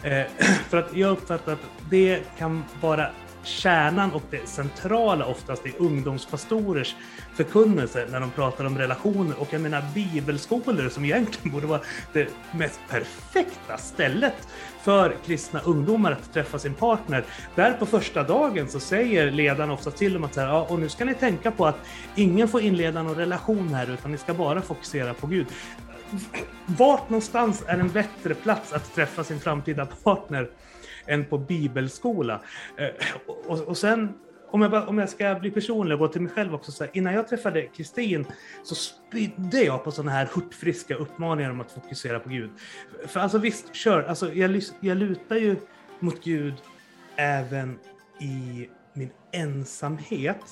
[0.03, 0.23] Eh,
[0.69, 1.59] för att jag uppfattar att
[1.91, 3.11] det kan vara
[3.45, 6.95] kärnan och det centrala oftast i ungdomspastorers
[7.35, 9.41] förkunnelse när de pratar om relationer.
[9.41, 11.81] Och jag menar bibelskolor som egentligen borde vara
[12.13, 14.49] det mest perfekta stället
[14.83, 17.25] för kristna ungdomar att träffa sin partner.
[17.55, 20.79] Där på första dagen så säger ledaren ofta till dem att så här, ja, och
[20.79, 21.79] nu ska ni tänka på att
[22.15, 25.47] ingen får inleda någon relation här utan ni ska bara fokusera på Gud.
[26.67, 30.49] Vart någonstans är en bättre plats att träffa sin framtida partner
[31.07, 32.41] än på bibelskola?
[32.77, 32.89] Eh,
[33.47, 34.15] och, och sen
[34.53, 36.85] om jag, bara, om jag ska bli personlig och gå till mig själv också, så
[36.85, 38.27] här, innan jag träffade Kristin
[38.63, 42.51] så spydde jag på sådana här hurtfriska uppmaningar om att fokusera på Gud.
[43.07, 45.57] För alltså visst, kör, alltså, jag, jag lutar ju
[46.01, 46.55] mot Gud
[47.17, 47.79] även
[48.21, 50.45] i min ensamhet.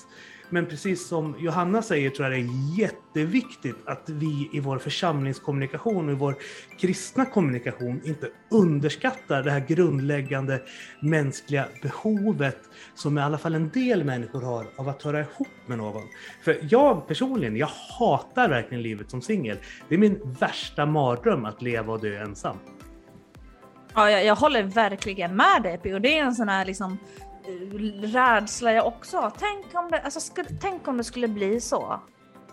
[0.51, 6.09] Men precis som Johanna säger tror jag det är jätteviktigt att vi i vår församlingskommunikation
[6.09, 6.37] och i vår
[6.79, 10.63] kristna kommunikation inte underskattar det här grundläggande
[11.01, 12.59] mänskliga behovet
[12.95, 16.03] som i alla fall en del människor har av att höra ihop med någon.
[16.45, 19.59] För jag personligen, jag hatar verkligen livet som singel.
[19.89, 22.57] Det är min värsta mardröm att leva och dö ensam.
[23.95, 26.99] Ja, jag, jag håller verkligen med dig och Det är en sån här liksom
[28.03, 29.33] rädsla jag också har.
[29.39, 32.01] Tänk om det, alltså, skulle, tänk om det skulle bli så.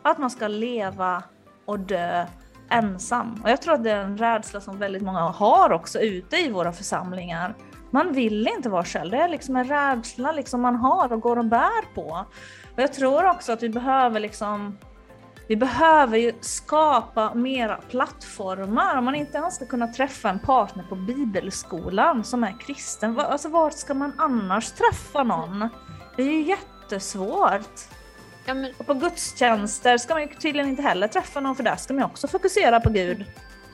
[0.02, 1.24] Att man ska leva
[1.66, 2.26] och dö
[2.70, 3.42] ensam.
[3.44, 6.52] Och jag tror att det är en rädsla som väldigt många har också ute i
[6.52, 7.56] våra församlingar.
[7.92, 9.12] Man vill inte vara själv.
[9.12, 12.26] Det är liksom en rädsla liksom man har och går och bär på.
[12.76, 14.78] Och jag tror också att vi behöver liksom
[15.48, 18.98] vi behöver ju skapa mera plattformar.
[18.98, 23.50] Om man inte ens ska kunna träffa en partner på bibelskolan som är kristen, alltså
[23.50, 25.70] vart ska man annars träffa någon?
[26.16, 27.80] Det är ju jättesvårt.
[28.46, 31.76] Ja, men, Och på gudstjänster ska man ju tydligen inte heller träffa någon för där
[31.76, 33.26] ska man ju också fokusera på Gud.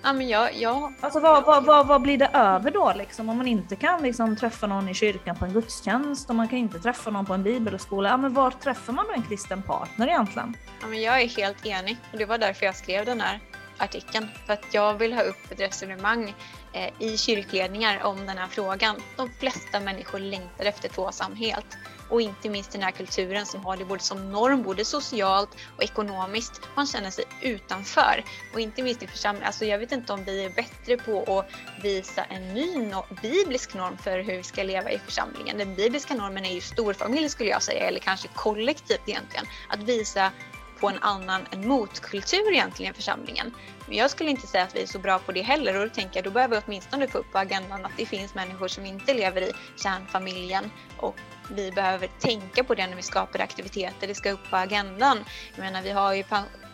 [0.03, 3.29] Ja, men jag, jag, Alltså vad, vad, vad, vad blir det över då liksom?
[3.29, 6.59] Om man inte kan liksom träffa någon i kyrkan på en gudstjänst och man kan
[6.59, 8.09] inte träffa någon på en bibelskola.
[8.09, 10.57] Ja men var träffar man då en kristen partner egentligen?
[10.81, 13.39] ja, men jag är helt enig och det var därför jag skrev den här
[13.77, 14.27] artikeln.
[14.45, 16.35] För att jag vill ha upp ett resonemang
[16.73, 18.95] eh, i kyrkledningar om den här frågan.
[19.15, 21.65] De flesta människor längtar efter tvåsamhet.
[22.13, 25.83] Och inte minst den här kulturen som har det både som norm, både socialt och
[25.83, 26.61] ekonomiskt.
[26.75, 28.23] Man känner sig utanför.
[28.53, 29.47] Och inte minst i församlingen.
[29.47, 31.49] Alltså jag vet inte om vi är bättre på att
[31.83, 35.57] visa en ny no- biblisk norm för hur vi ska leva i församlingen.
[35.57, 39.45] Den bibliska normen är ju storfamilj skulle jag säga, eller kanske kollektivt egentligen.
[39.69, 40.31] Att visa
[40.79, 43.53] på en annan, en motkultur egentligen i församlingen.
[43.87, 45.95] Men jag skulle inte säga att vi är så bra på det heller och då
[45.95, 48.85] tänker jag då behöver vi åtminstone få upp på agendan att det finns människor som
[48.85, 51.15] inte lever i kärnfamiljen och
[51.49, 54.07] vi behöver tänka på det när vi skapar aktiviteter.
[54.07, 55.25] Det ska upp på agendan.
[55.55, 56.23] Jag menar, vi har ju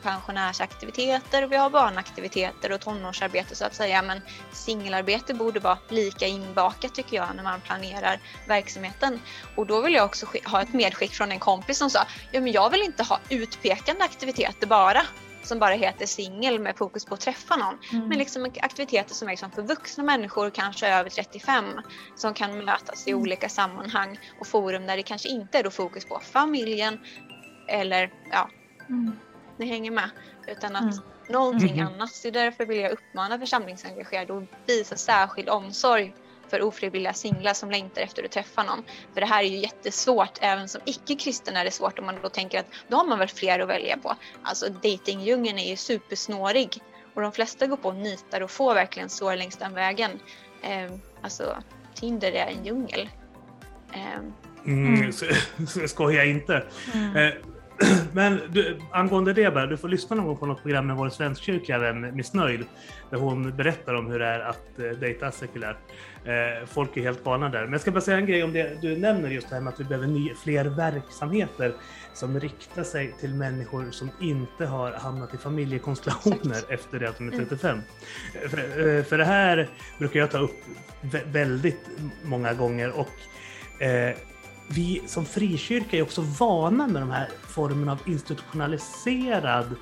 [0.04, 4.02] pensionärsaktiviteter och vi har barnaktiviteter och tonårsarbete så att säga.
[4.02, 9.20] Men singelarbete borde vara lika inbakat tycker jag när man planerar verksamheten.
[9.56, 12.00] Och då vill jag också ha ett medskick från en kompis som sa
[12.32, 15.02] ja men jag vill inte ha utpekande aktiviteter bara
[15.50, 17.78] som bara heter singel med fokus på att träffa någon.
[17.94, 18.08] Mm.
[18.08, 21.66] Men liksom aktiviteter som är liksom för vuxna människor, kanske över 35,
[22.16, 23.22] som kan mötas i Mm.
[23.22, 27.00] olika sammanhang och forum där det kanske inte är då fokus på familjen
[27.68, 28.50] eller ja,
[28.90, 29.12] Mm.
[29.58, 30.10] ni hänger med.
[30.48, 30.96] Utan att Mm.
[31.30, 31.88] någonting Mhm.
[31.88, 32.12] annat.
[32.14, 36.14] Så därför vill jag uppmana församlingsengagerade att visa särskild omsorg
[36.50, 38.84] för ofrivilliga singlar som längtar efter att träffa någon.
[39.14, 42.30] För det här är ju jättesvårt, även som icke-kristen är det svårt om man då
[42.30, 44.16] tänker att då har man väl fler att välja på.
[44.44, 46.82] Alltså datingdjungeln är ju supersnårig
[47.14, 50.12] och de flesta går på och nitar och får verkligen sår längs den vägen.
[50.62, 51.58] Eh, alltså
[51.96, 53.10] Tinder är en djungel.
[53.94, 54.00] Eh,
[54.66, 55.12] Mm, Mm.
[55.88, 56.64] skojar inte.
[56.94, 57.34] Mm.
[58.13, 61.10] Men du, angående det bara, du får lyssna någon gång på något program med vår
[61.10, 62.65] svenskkyrkliga vän Miss Nöjd.
[63.10, 65.78] Där hon berättar om hur det är att eh, dejta sekulärt.
[66.26, 67.62] Eh, folk är helt galna där.
[67.63, 69.74] Men jag ska bara säga en grej om det du nämner just det här med
[69.74, 71.74] att vi behöver ny, fler verksamheter
[72.13, 77.28] som riktar sig till människor som inte har hamnat i familjekonstellationer efter det att de
[77.28, 77.46] är Mm.
[77.46, 77.80] 35.
[78.44, 78.58] Eh, För,
[78.98, 80.56] eh, för det här brukar jag ta upp
[81.02, 81.89] vä- väldigt
[82.24, 84.15] många gånger och eh,
[84.70, 89.76] vi som frikyrka är också vana med de här formerna av institutionaliserad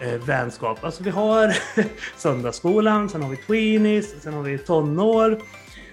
[0.00, 0.84] eh, vänskap.
[0.84, 1.56] Alltså vi har
[2.16, 5.42] söndagsskolan, sen har vi tweenies, sen har vi tonår.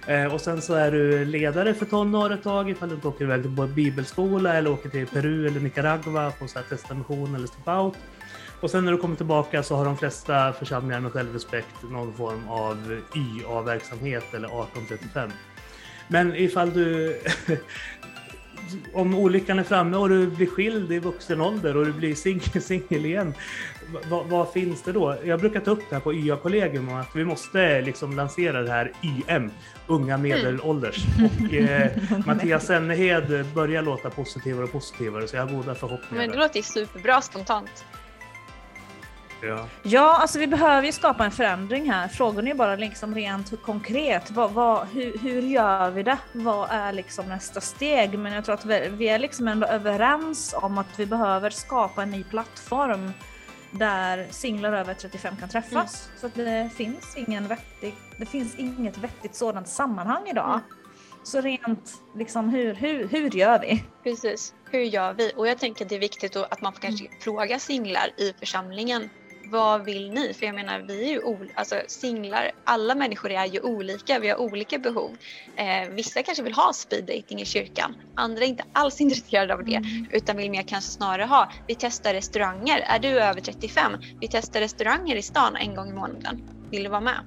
[0.06, 3.24] Eh, och sen så är du ledare för tonår ett tag ifall du inte åker
[3.24, 7.68] iväg till bibelskola eller åker till Peru eller Nicaragua på så här testamission eller step
[7.68, 7.94] out.
[8.60, 12.48] Och sen när du kommer tillbaka så har de flesta församlingar med självrespekt någon form
[12.48, 15.30] av YA-verksamhet eller 1835.
[16.08, 17.16] Men ifall du
[18.92, 22.62] om olyckan är framme och du blir skild i vuxen ålder och du blir singel,
[22.62, 23.34] singel igen,
[24.10, 25.16] vad, vad finns det då?
[25.24, 28.92] Jag brukar ta upp det här på YA-kollegium att vi måste liksom lansera det här
[29.02, 29.50] YM,
[29.86, 31.04] unga medelålders.
[31.46, 31.90] Och eh,
[32.26, 36.26] Mattias Sennehed börjar låta positivare och positivare så jag har goda förhoppningar.
[36.26, 37.84] men det låter ju superbra spontant.
[39.42, 39.68] Ja.
[39.82, 42.08] Ja, alltså vi behöver ju skapa en förändring här.
[42.08, 44.30] Frågan är ju bara liksom rent konkret.
[44.30, 46.18] Vad, vad, hur, hur gör vi det?
[46.32, 48.18] Vad är liksom nästa steg?
[48.18, 52.02] Men jag tror att vi, vi är liksom ändå överens om att vi behöver skapa
[52.02, 53.12] en ny plattform
[53.70, 56.10] där singlar över 35 kan träffas.
[56.20, 60.48] Så att det finns ingen vettig, det finns inget vettigt sådant sammanhang idag.
[60.48, 60.60] Mm.
[61.22, 63.84] Så rent liksom hur, hur, hur gör vi?
[64.02, 64.54] Precis.
[64.70, 65.32] Hur gör vi?
[65.36, 69.10] Och jag tänker att det är viktigt att man får kanske fråga singlar i församlingen.
[69.50, 70.34] Vad vill ni?
[70.34, 74.28] För jag menar, vi är ju ol- alltså singlar, alla människor är ju olika, vi
[74.28, 75.16] har olika behov.
[75.56, 79.64] Eh, vissa kanske vill ha speed dating i kyrkan, andra är inte alls intresserade av
[79.64, 83.92] det utan vill mer kanske snarare ha, vi testar restauranger, är du över 35?
[84.20, 87.18] Vi testar restauranger i stan en gång i månaden, vill du vara med?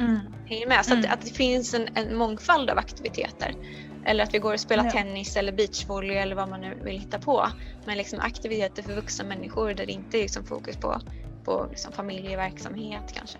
[0.00, 0.18] Mm.
[0.46, 0.84] Hänger med?
[0.86, 1.04] Så Mm.
[1.04, 3.54] att, att det finns en, en mångfald av aktiviteter.
[4.06, 4.90] Eller att vi går och spelar Ja.
[4.90, 7.46] tennis eller beachvolley eller vad man nu vill hitta på.
[7.86, 11.00] Men liksom aktiviteter för vuxna människor där det inte är liksom fokus på,
[11.44, 13.38] på liksom familjeverksamhet kanske.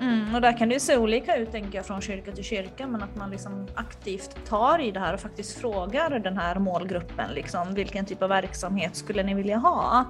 [0.00, 2.86] Mm, och där kan det ju se olika ut tänker jag från kyrka till kyrka
[2.86, 7.30] men att man liksom aktivt tar i det här och faktiskt frågar den här målgruppen
[7.34, 10.04] liksom vilken typ av verksamhet skulle ni vilja ha?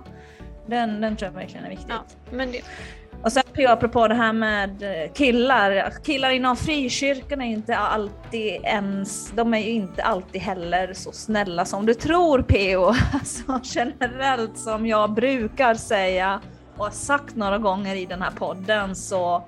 [0.66, 1.88] Den, den tror jag verkligen är viktigt.
[1.88, 2.62] Ja, men det,
[3.22, 5.92] och sen apropå det här med eh, killar.
[6.04, 11.12] Killar inom frikyrkan är ju inte alltid ens, de är ju inte alltid heller så
[11.12, 12.94] snälla som du tror PO.
[13.12, 16.40] Alltså generellt som jag brukar säga
[16.76, 19.44] och har sagt några gånger i den här podden så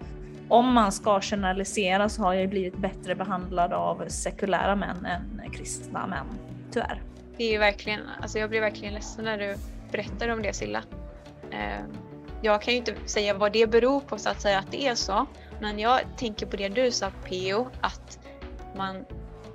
[0.48, 5.50] om man ska generalisera så har jag ju blivit bättre behandlad av sekulära män än
[5.50, 6.26] kristna män.
[6.70, 7.02] Tyvärr.
[7.36, 9.56] det är ju verkligen, alltså jag blir verkligen ledsen när du
[9.92, 10.82] berättar om det Silla.
[11.50, 11.84] Eh,
[12.40, 14.94] jag kan ju inte säga vad det beror på så att säga att det är
[14.94, 15.26] så.
[15.60, 17.70] Men jag tänker på det du sa Peo.
[17.80, 18.18] att
[18.76, 19.04] man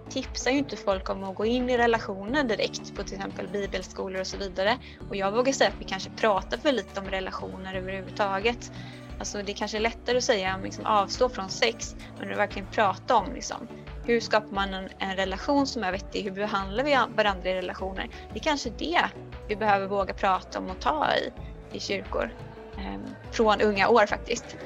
[0.10, 4.22] tipsar ju inte folk om att gå in i relationer direkt på till exempel bibelskolor
[4.22, 4.78] och så vidare.
[5.10, 8.72] Och jag vågar säga att vi kanske pratar för lite om relationer överhuvudtaget.
[9.20, 13.16] Alltså det kanske är lättare att säga liksom, avstå från sex, men att verkligen prata
[13.16, 13.68] om liksom,
[14.06, 16.24] hur skapar man en, en relation som är vettig?
[16.24, 18.10] Hur behandlar vi varandra i relationer?
[18.34, 19.02] Det är kanske det
[19.48, 21.32] vi behöver våga prata om och ta i
[21.76, 22.30] i kyrkor.
[22.78, 23.02] Ehm,
[23.32, 24.58] från unga år faktiskt.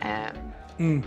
[0.00, 0.36] Ehm,
[0.78, 1.02] Mm.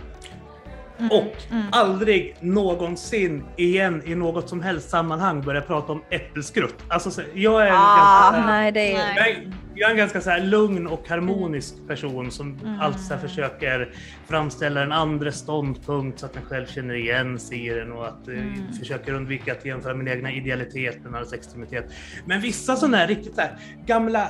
[1.00, 1.66] Mm, Och mm.
[1.72, 6.74] aldrig någonsin igen i något som helst sammanhang börja prata om äppelskrutt.
[6.88, 8.46] Alltså, så- jag är en Ah, ganska...
[8.52, 9.14] nej, det är...
[9.14, 9.48] Nej.
[9.74, 12.80] Jag är, en ganska så här lugn och harmonisk person som Mm.
[12.80, 13.94] alltid så här försöker
[14.28, 18.28] framställa en andra ståndpunkt så att den själv känner igen sig i den och att
[18.28, 18.72] eh, Mm.
[18.78, 21.84] försöker undvika att jämföra min egna idealitet med någons extremitet.
[22.26, 23.56] Men vissa sådana här riktigt så här
[23.86, 24.28] gamla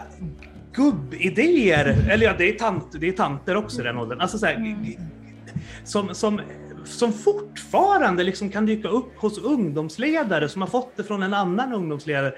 [0.72, 2.10] gubbidéer.
[2.10, 4.20] Eller ja, det är, tant, det är tanter också i den åldern.
[4.20, 4.76] Alltså så här,
[5.84, 6.40] som, som,
[6.84, 11.74] som fortfarande liksom kan dyka upp hos ungdomsledare som har fått det från en annan
[11.74, 12.32] ungdomsledare.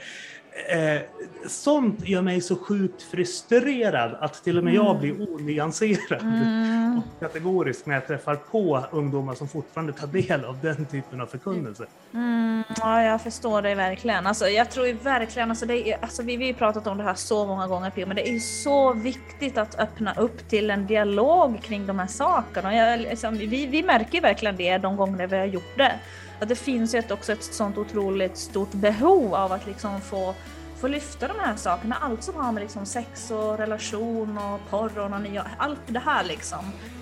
[0.68, 1.02] Eh,
[1.46, 6.22] sånt gör mig så sjukt frustrerad att till och med jag blir onyanserad
[6.98, 11.26] och kategorisk när jag träffar på ungdomar som fortfarande tar del av den typen av
[11.26, 11.86] förkunnelse.
[12.14, 14.26] Mm, ja, jag förstår dig verkligen.
[14.26, 17.14] Alltså, jag tror verkligen, alltså, det är, alltså, vi, vi har pratat om det här
[17.14, 20.86] så många gånger Pio, men det är ju så viktigt att öppna upp till en
[20.86, 22.74] dialog kring de här sakerna.
[22.74, 25.92] Jag, liksom, vi, vi märker verkligen det de gånger vi har gjort det.
[26.40, 30.34] Att det finns ju ett, också ett sånt otroligt stort behov av att liksom få
[30.80, 34.98] få lyfta de här sakerna, allt som har med liksom sex och relation och porr
[34.98, 36.58] och onani, allt det här liksom.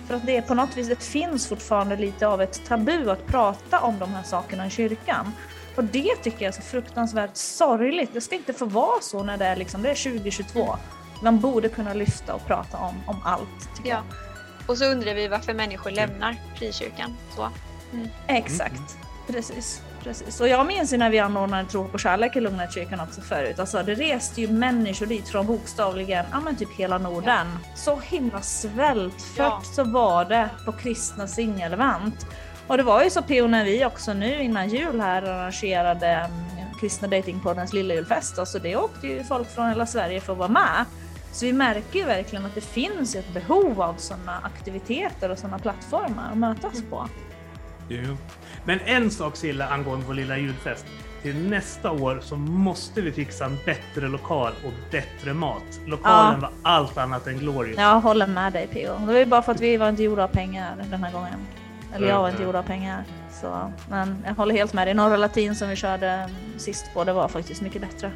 [0.07, 3.27] För att det är på något vis, det finns fortfarande lite av ett tabu att
[3.27, 5.31] prata om de här sakerna i kyrkan.
[5.75, 8.09] Och det tycker jag är så fruktansvärt sorgligt.
[8.13, 10.75] Det ska inte få vara så när det är, liksom, det är 2022.
[11.23, 13.75] Man borde kunna lyfta och prata om, om allt.
[13.77, 13.95] Tycker Ja.
[13.95, 14.69] jag.
[14.69, 17.17] Och så undrar vi varför människor lämnar frikyrkan.
[17.35, 17.49] Så.
[18.27, 18.97] Exakt,
[19.33, 19.81] precis.
[20.03, 20.41] Precis.
[20.41, 23.59] Och jag minns ju när vi anordnade Tro på kärlek i Lugnetkyrkan också förut.
[23.59, 27.47] Alltså det reste ju människor dit från bokstavligen, ja men typ hela Norden.
[27.75, 29.61] Så himla svältfött Ja.
[29.75, 32.25] så var det på kristna singelevent.
[32.67, 33.47] Och det var ju så P.O.
[33.47, 36.29] när vi också nu innan jul här arrangerade mm,
[36.79, 38.39] kristna datingpoddens lilla julfest.
[38.39, 40.85] Alltså det åkte ju folk från hela Sverige för att vara med.
[41.31, 45.59] Så vi märker ju verkligen att det finns ett behov av sådana aktiviteter och sådana
[45.59, 47.09] plattformar att mötas på.
[47.89, 48.17] Jo.
[48.69, 50.85] Men en sak Silla angående vår lilla julfest.
[51.21, 55.79] Till nästa år så måste vi fixa en bättre lokal och bättre mat.
[55.85, 57.77] Lokalen var allt annat än glorious.
[57.77, 58.93] Jag håller med dig P.O.
[58.99, 61.47] Det var ju bara för att vi var inte gjorda av pengar den här gången.
[61.95, 63.03] Eller jag var inte gjord av pengar.
[63.41, 64.93] Så, men jag håller helt med dig.
[64.93, 68.11] Norra Latin som vi körde sist på, det var faktiskt mycket bättre.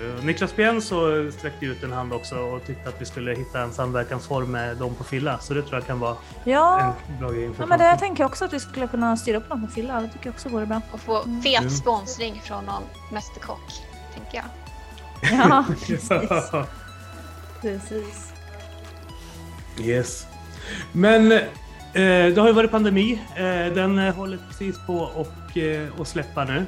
[0.00, 3.72] Eh, Niklas Pienso sträckte ut en hand också och tyckte att vi skulle hitta en
[3.72, 5.38] samverkansform med dem på Filla.
[5.38, 7.98] Så det tror jag kan vara Ja, en bra grej inför ja men det jag
[7.98, 10.00] tänker också att vi skulle kunna styra upp något med Filla.
[10.00, 10.80] Det tycker jag också vore bra.
[10.92, 11.42] Och få Mm.
[11.42, 12.82] fet sponsring från någon
[13.12, 13.72] mästerkock,
[14.14, 14.44] tänker jag.
[15.48, 16.08] Ja, precis.
[17.60, 18.32] precis.
[19.80, 20.26] Yes.
[20.92, 21.38] Men eh,
[21.92, 23.22] det har ju varit pandemi.
[23.36, 26.66] Eh, den eh, håller precis på och, eh, att släppa nu.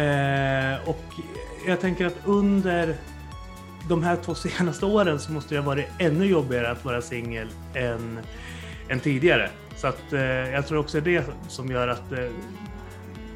[0.00, 1.04] Eh, och
[1.66, 2.96] jag tänker att under
[3.88, 7.48] de här två senaste åren så måste det ha varit ännu jobbigare att vara singel
[7.74, 8.20] än,
[8.88, 9.50] än tidigare.
[9.76, 12.30] Så att eh, jag tror också det som gör att eh,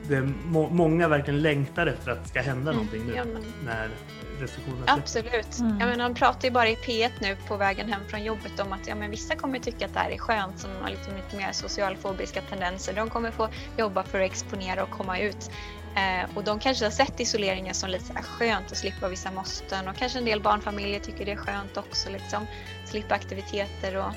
[0.09, 3.91] det må, många verkligen längtar efter att det ska hända någonting nu Ja, men när
[4.41, 5.16] restriktionerna släpps.
[5.16, 5.59] Absolut.
[5.59, 5.81] Mm.
[5.81, 8.72] Jag menar, de pratar ju bara i P1 nu på vägen hem från jobbet om
[8.72, 11.37] att ja, men vissa kommer tycka att det här är skönt som har liksom lite
[11.37, 12.93] mer socialfobiska tendenser.
[12.93, 15.51] De kommer få jobba för att exponera och komma ut.
[15.97, 19.30] Eh, och de kanske har sett isoleringen som lite så här skönt att slippa vissa
[19.30, 19.88] måsten.
[19.88, 22.47] Och kanske en del barnfamiljer tycker det är skönt också liksom.
[22.86, 24.14] Slippa aktiviteter och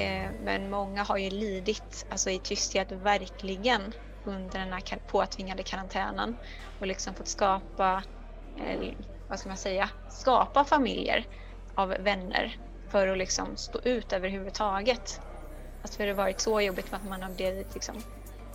[0.00, 3.92] eh, men många har ju lidit alltså i tysthet verkligen
[4.24, 6.36] under den här påtvingade karantänen.
[6.80, 8.02] Och liksom fått skapa
[8.66, 8.92] eh,
[9.28, 11.26] vad ska man säga, skapa familjer
[11.74, 12.56] av vänner
[12.88, 15.20] för att liksom stå ut överhuvudtaget.
[15.82, 18.02] Alltså för det har varit så jobbigt för att man har blivit liksom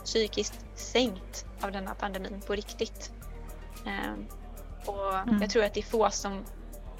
[0.07, 3.11] psykiskt sänkt av denna pandemin på riktigt.
[3.85, 4.25] Ehm,
[4.85, 5.41] och Mm.
[5.41, 6.45] jag tror att det är få som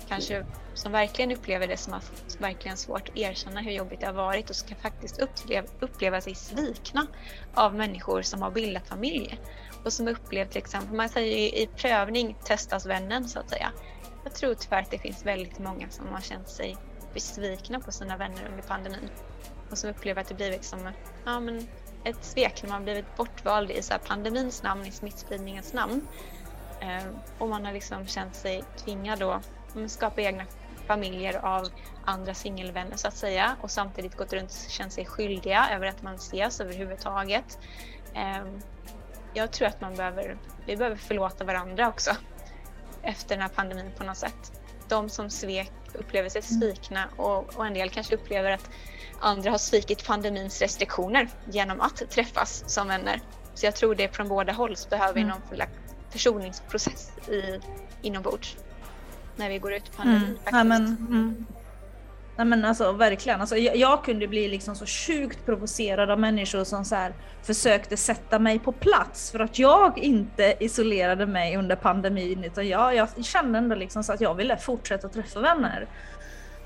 [0.07, 2.01] kanske som verkligen upplever det som har
[2.39, 6.35] verkligen svårt att erkänna hur jobbigt det har varit och ska faktiskt uppleva, uppleva sig
[6.35, 7.07] svikna
[7.53, 9.39] av människor som har bildat familj
[9.85, 13.71] och som upplevt till exempel, man säger ju i prövning testas vännen så att säga.
[14.23, 16.77] Jag tror tyvärr att det finns väldigt många som har känt sig
[17.13, 19.09] besvikna på sina vänner under pandemin
[19.71, 20.91] och som upplever att det blivit som
[21.25, 21.67] ja, men
[22.09, 26.07] ett svek när man blivit bortvald i så här pandemins namn, i smittspridningens namn.
[26.81, 29.43] Ehm, och man har liksom känt sig tvingad att
[29.87, 30.43] skapa egna
[30.87, 31.67] familjer av
[32.05, 36.01] andra singelvänner så att säga och samtidigt gått runt och känt sig skyldiga över att
[36.01, 37.59] man ses överhuvudtaget.
[38.13, 38.61] Ehm,
[39.33, 42.11] jag tror att man behöver, vi behöver förlåta varandra också
[43.01, 44.61] efter den här pandemin på något sätt.
[44.89, 48.69] De som svek upplever sig svikna och, och en del kanske upplever att
[49.19, 53.21] andra har svikit pandemins restriktioner genom att träffas som vänner.
[53.53, 55.35] Så jag tror det från båda håll så behöver vi Mm.
[55.49, 55.67] någon
[56.09, 57.59] försoningsprocess i,
[58.01, 58.57] inombords
[59.35, 60.21] när vi går ut pandemin.
[60.21, 60.35] Mm.
[60.35, 60.55] faktiskt.
[60.57, 61.45] Ja, men, mm.
[62.37, 66.63] Nej men alltså verkligen, alltså, jag, jag kunde bli liksom så sjukt provocerad av människor
[66.63, 67.13] som så här
[67.43, 72.95] försökte sätta mig på plats för att jag inte isolerade mig under pandemin utan jag,
[72.95, 75.87] jag kände ändå liksom så att jag ville fortsätta träffa vänner.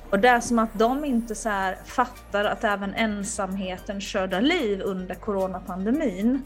[0.09, 4.81] Och det är som att de inte så här fattar att även ensamheten skördar liv
[4.81, 6.41] under coronapandemin.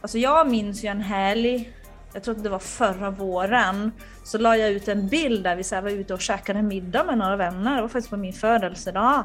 [0.00, 1.72] Alltså jag minns ju en helg
[2.14, 3.92] jag tror att det var förra våren,
[4.24, 7.04] så la jag ut en bild där vi så här var ute och käkade middag
[7.04, 7.76] med några vänner.
[7.76, 9.24] Det var faktiskt på min födelsedag.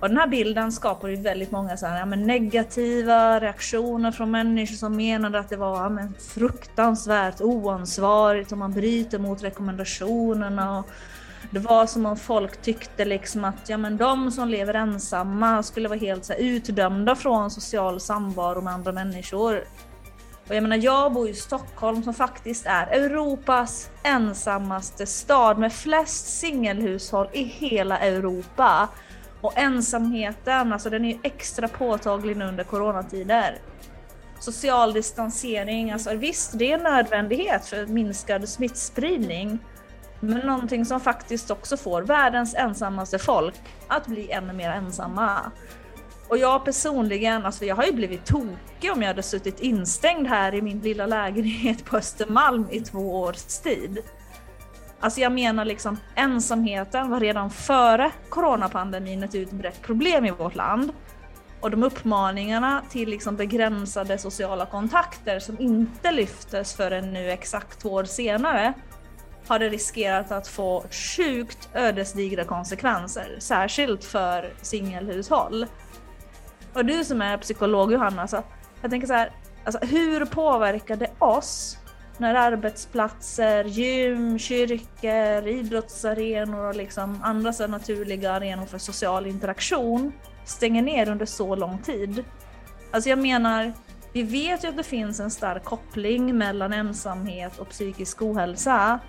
[0.00, 4.30] Och den här bilden skapade ju väldigt många så här, ja, men negativa reaktioner från
[4.30, 10.78] människor som menade att det var ja, men fruktansvärt oansvarigt och man bryter mot rekommendationerna.
[10.78, 10.86] Och
[11.50, 15.88] det var som om folk tyckte liksom att ja, men de som lever ensamma skulle
[15.88, 19.64] vara helt så här, utdömda från social samvaro med andra människor.
[20.48, 26.40] Och jag menar, jag bor i Stockholm som faktiskt är Europas ensammaste stad med flest
[26.40, 28.88] singelhushåll i hela Europa.
[29.40, 33.58] Och ensamheten, alltså den är extra påtaglig nu under coronatider.
[34.40, 39.58] Social distansering, alltså visst det är en nödvändighet för minskad smittspridning.
[40.20, 43.54] Men någonting som faktiskt också får världens ensammaste folk
[43.88, 45.52] att bli ännu mer ensamma.
[46.28, 50.54] Och jag personligen, alltså jag har ju blivit tokig om jag hade suttit instängd här
[50.54, 53.98] i min lilla lägenhet på Östermalm i två års tid.
[55.00, 60.92] Alltså jag menar liksom ensamheten var redan före coronapandemin ett utbrett problem i vårt land.
[61.60, 67.88] Och de uppmaningarna till liksom begränsade sociala kontakter som inte lyftes förrän nu exakt två
[67.88, 68.72] år senare
[69.46, 75.66] hade riskerat att få sjukt ödesdigra konsekvenser, särskilt för singelhushåll.
[76.74, 78.42] Och du som är psykolog Johanna, alltså,
[78.82, 79.30] jag tänker så här,
[79.64, 81.78] alltså, hur påverkar det oss
[82.18, 90.12] när arbetsplatser, gym, kyrkor, idrottsarenor och liksom andra så naturliga arenor för social interaktion
[90.44, 92.24] stänger ner under så lång tid?
[92.90, 93.72] Alltså jag menar,
[94.12, 99.00] vi vet ju att det finns en stark koppling mellan ensamhet och psykisk ohälsa.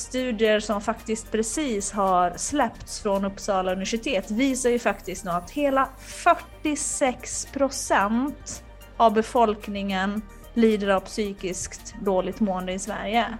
[0.00, 5.88] Studier som faktiskt precis har släppts från Uppsala universitet visar ju faktiskt nu att hela
[5.98, 8.64] 46 procent
[8.96, 10.22] av befolkningen
[10.54, 13.38] lider av psykiskt dåligt mående i Sverige.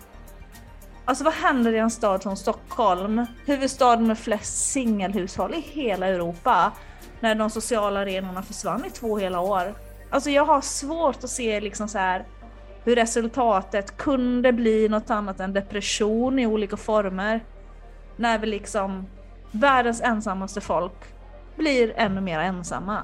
[1.04, 6.72] Alltså vad händer i en stad som Stockholm, huvudstaden med flest singelhushåll i hela Europa,
[7.20, 9.74] när de sociala arenorna försvann i två hela år?
[10.10, 12.26] Alltså jag har svårt att se liksom så här
[12.84, 17.44] hur resultatet kunde bli något annat än depression i olika former.
[18.16, 19.06] När vi liksom,
[19.50, 20.92] världens ensammaste folk,
[21.56, 23.02] blir ännu mer ensamma.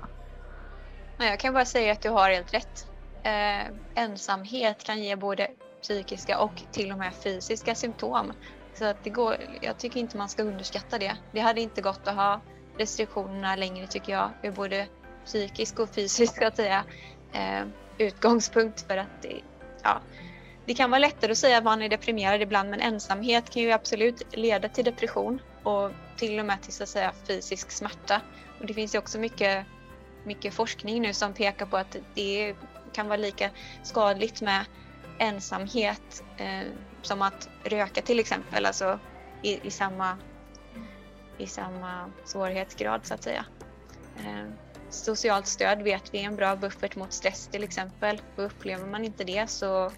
[1.18, 2.86] Jag kan bara säga att du har helt rätt.
[3.22, 5.50] Eh, ensamhet kan ge både
[5.82, 8.32] psykiska och till och med fysiska symptom.
[8.74, 11.16] Så att det går, jag tycker inte man ska underskatta det.
[11.32, 12.40] Det hade inte gått att ha
[12.78, 14.86] restriktionerna längre tycker jag, ur både
[15.24, 16.84] psykisk och fysisk så att säga,
[17.32, 17.66] eh,
[17.98, 19.40] utgångspunkt för att det,
[19.86, 20.00] ja,
[20.64, 23.72] det kan vara lättare att säga att man är deprimerad ibland men ensamhet kan ju
[23.72, 28.20] absolut leda till depression och till och med till så att säga fysisk smärta.
[28.60, 29.66] Och det finns ju också mycket,
[30.24, 32.54] mycket forskning nu som pekar på att det
[32.92, 33.50] kan vara lika
[33.82, 34.64] skadligt med
[35.18, 36.66] ensamhet eh,
[37.02, 38.98] som att röka till exempel, alltså
[39.42, 40.18] i, i, samma,
[41.38, 43.44] i samma svårighetsgrad så att säga.
[44.16, 44.65] Eh,
[45.04, 48.20] socialt stöd vet vi är en bra buffert mot stress till exempel.
[48.36, 49.90] Och upplever man inte det så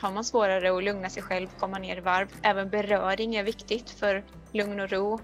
[0.00, 2.28] har man svårare att lugna sig själv, komma ner i varv.
[2.42, 5.20] Även beröring är viktigt för lugn och ro.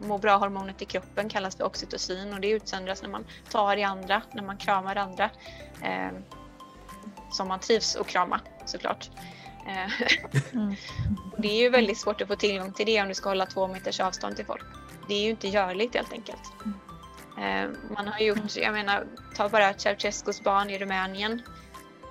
[0.00, 4.22] Må bra-hormonet i kroppen kallas för oxytocin och det utsöndras när man tar i andra,
[4.32, 5.30] när man kramar andra.
[5.82, 6.10] Eh,
[7.32, 9.10] som man trivs att krama såklart.
[9.66, 10.06] Eh,
[10.52, 10.74] mm.
[11.38, 13.68] det är ju väldigt svårt att få tillgång till det om du ska hålla två
[13.68, 14.64] meters avstånd till folk.
[15.08, 16.52] Det är ju inte görligt helt enkelt.
[17.38, 19.06] Eh, man har gjort, jag menar,
[19.36, 21.42] ta bara Ceausescus barn i Rumänien.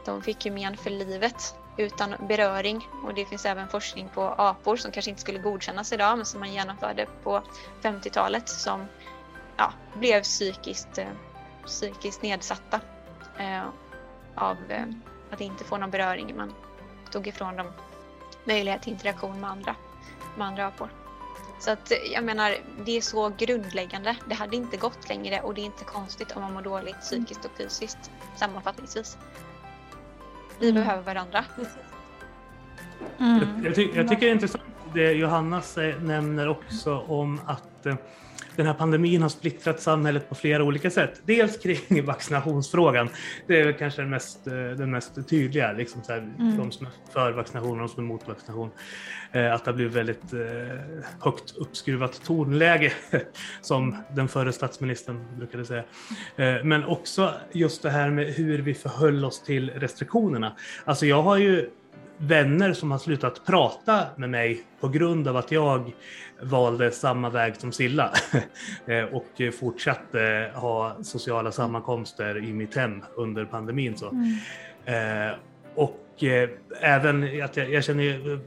[0.05, 4.75] De fick ju men för livet utan beröring och det finns även forskning på apor
[4.75, 7.41] som kanske inte skulle godkännas idag men som man genomförde på
[7.81, 8.85] 50-talet som
[9.57, 11.07] ja, blev psykiskt, eh,
[11.65, 12.79] psykiskt nedsatta
[13.37, 13.63] eh,
[14.35, 14.85] av eh,
[15.31, 16.37] att inte få någon beröring.
[16.37, 16.53] Man
[17.11, 17.67] tog ifrån dem
[18.43, 19.75] möjlighet till interaktion med andra,
[20.37, 20.89] med andra apor.
[21.63, 22.55] Så att jag menar,
[22.85, 24.15] det är så grundläggande.
[24.29, 27.45] Det hade inte gått längre och det är inte konstigt om man mår dåligt psykiskt
[27.45, 29.17] och fysiskt sammanfattningsvis.
[30.59, 30.83] Vi mm.
[30.83, 31.45] behöver varandra.
[33.19, 33.39] Mm.
[33.39, 35.61] Jag, jag, ty jag, tycker det är intressant det Johanna
[36.01, 37.95] nämner också om att eh,
[38.55, 41.21] den här pandemin har splittrat samhället på flera olika sätt.
[41.25, 43.09] Dels kring vaccinationsfrågan.
[43.47, 46.57] Det är väl kanske den mest, eh, den mest tydliga, liksom så här, mm.
[46.57, 48.69] de som är för vaccination och de som är emot vaccination.
[49.31, 50.39] Eh, att det har blivit väldigt eh,
[51.19, 52.93] högt uppskruvat tonläge,
[53.61, 55.83] som den förre statsministern brukade säga.
[56.63, 60.55] Men också just det här med hur vi förhöll oss till restriktionerna.
[60.85, 61.69] Alltså jag har ju
[62.17, 65.93] vänner som har slutat prata med mig på grund av att jag
[66.41, 68.13] valde samma väg som Silla
[68.85, 73.97] eh, och fortsatte ha sociala sammankomster i mitt hem under pandemin.
[73.97, 74.09] Så.
[74.09, 75.29] Mm.
[75.29, 75.35] Eh,
[75.75, 76.49] och eh,
[76.81, 78.39] även att jag, jag känner ju-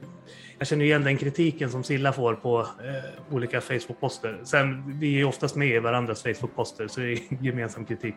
[0.59, 4.41] jag känner igen den kritiken som Silla får på eh, olika Facebook-poster.
[4.45, 8.14] Sen, vi är ju oftast med i varandras Facebook-poster så det är gemensam kritik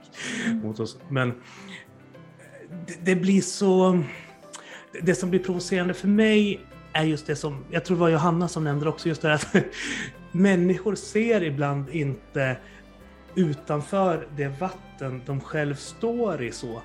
[0.63, 0.97] mot oss.
[1.09, 1.33] Men
[2.87, 4.03] det, det blir så...
[5.01, 6.59] Det som blir provocerande för mig
[6.93, 9.35] är just det som, jag tror det var Johanna som nämnde också, just det här
[9.35, 9.55] att
[10.31, 12.57] människor ser ibland inte
[13.35, 16.81] utanför det vatten de själv står i så.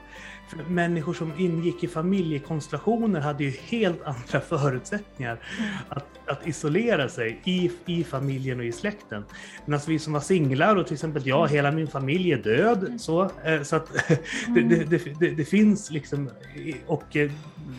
[0.48, 5.38] För människor som ingick i familjekonstellationer hade ju helt andra förutsättningar
[5.88, 9.24] att, att isolera sig i, i familjen och i släkten.
[9.64, 13.00] Medan vi som var singlar och till exempel jag, hela min familj är död.
[13.00, 13.92] Så, eh, så att
[14.54, 16.30] det, det, det, det, det finns liksom,
[16.86, 17.30] och eh,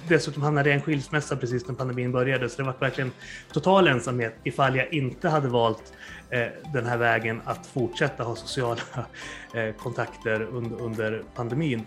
[0.07, 3.11] dessutom hamnade jag i en skilsmässa precis när pandemin började så det var verkligen
[3.51, 5.93] total ensamhet ifall jag inte hade valt
[6.29, 8.81] eh, den här vägen att fortsätta ha sociala
[9.77, 11.85] kontakter under, under pandemin.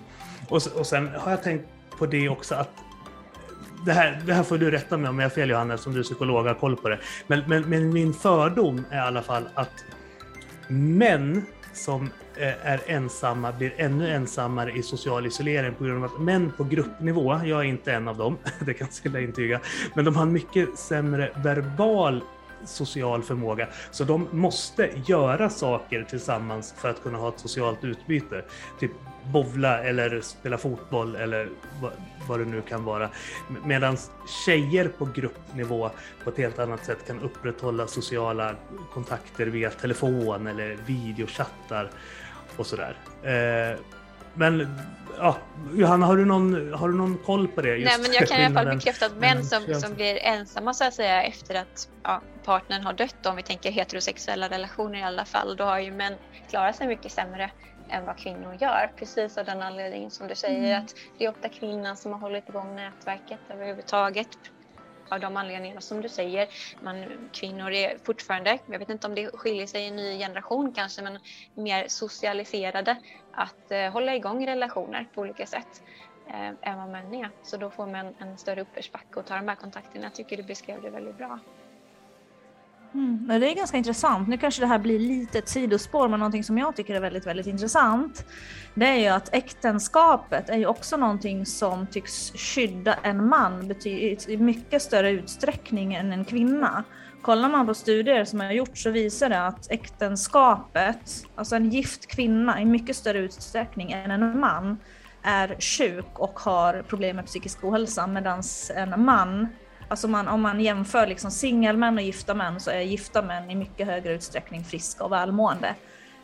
[0.49, 1.64] Och, och sen har jag tänkt
[1.99, 2.70] på det också att
[3.84, 5.99] det här, det här får du rätta mig om jag har fel Johannes, som du
[5.99, 6.99] är psykolog och har koll på det.
[7.26, 9.84] Men, men, men min fördom är i alla fall att
[10.68, 16.20] män som eh, är ensamma blir ännu ensammare i social isolering på grund av att
[16.20, 19.61] män på gruppnivå, jag är inte en av dem, det kan jag intyga,
[19.94, 22.22] men de har en mycket sämre verbal
[22.64, 23.68] social förmåga.
[23.90, 28.44] Så de måste göra saker tillsammans för att kunna ha ett socialt utbyte.
[28.80, 28.90] Typ
[29.33, 31.49] bovla eller spela fotboll eller
[31.83, 31.93] vad,
[32.29, 33.11] vad det nu kan vara.
[33.64, 33.97] Medan
[34.45, 35.91] tjejer på gruppnivå
[36.24, 38.55] på ett helt annat sätt kan upprätthålla sociala
[38.93, 41.91] kontakter via telefon eller videochattar
[42.57, 42.97] och sådär.
[43.22, 43.79] Eh,
[44.35, 44.79] men
[45.18, 45.37] ja,
[45.74, 47.68] Johanna, har du någon, har du någon koll på det?
[47.68, 50.74] Nej, Just men jag kan i alla fall bekräfta att män som, som blir ensamma
[50.74, 55.03] så att säga efter att ja, partnern har dött, om vi tänker heterosexuella relationer i
[55.03, 56.14] alla fall, då har ju män
[56.51, 57.51] klarat sig mycket sämre
[57.89, 58.93] än vad kvinnor gör.
[58.99, 62.49] Precis av den anledningen som du säger att det är ofta kvinnan som har hållit
[62.49, 64.28] igång nätverket överhuvudtaget.
[65.11, 66.49] Av de anledningarna som du säger.
[66.80, 70.74] Man, kvinnor är fortfarande, jag vet inte om det skiljer sig i en ny generation
[70.74, 71.18] kanske, men
[71.55, 72.97] mer socialiserade
[73.30, 75.68] att eh, hålla igång relationer på olika sätt
[76.30, 77.30] eh, än vad män är.
[77.43, 80.05] Så då får man en större uppförsbacke och ta de här kontakterna.
[80.05, 81.41] Jag tycker du beskrev det väldigt bra.
[82.95, 84.28] Mm, det är ganska intressant.
[84.28, 87.26] Nu kanske det här blir lite ett sidospår, men någonting som jag tycker är väldigt,
[87.26, 88.26] väldigt intressant.
[88.74, 93.74] Det är ju att äktenskapet är ju också någonting som tycks skydda en man
[94.26, 96.84] i mycket större utsträckning än en kvinna.
[97.22, 102.07] Kollar man på studier som har gjorts så visar det att äktenskapet, alltså en gift
[102.07, 104.76] kvinna i mycket större utsträckning än en man,
[105.22, 108.43] är sjuk och har problem med psykisk ohälsa medan
[108.76, 109.49] en man
[109.89, 113.55] Alltså man, om man jämför liksom singelmän och gifta män så är gifta män i
[113.55, 115.74] mycket högre utsträckning friska och välmående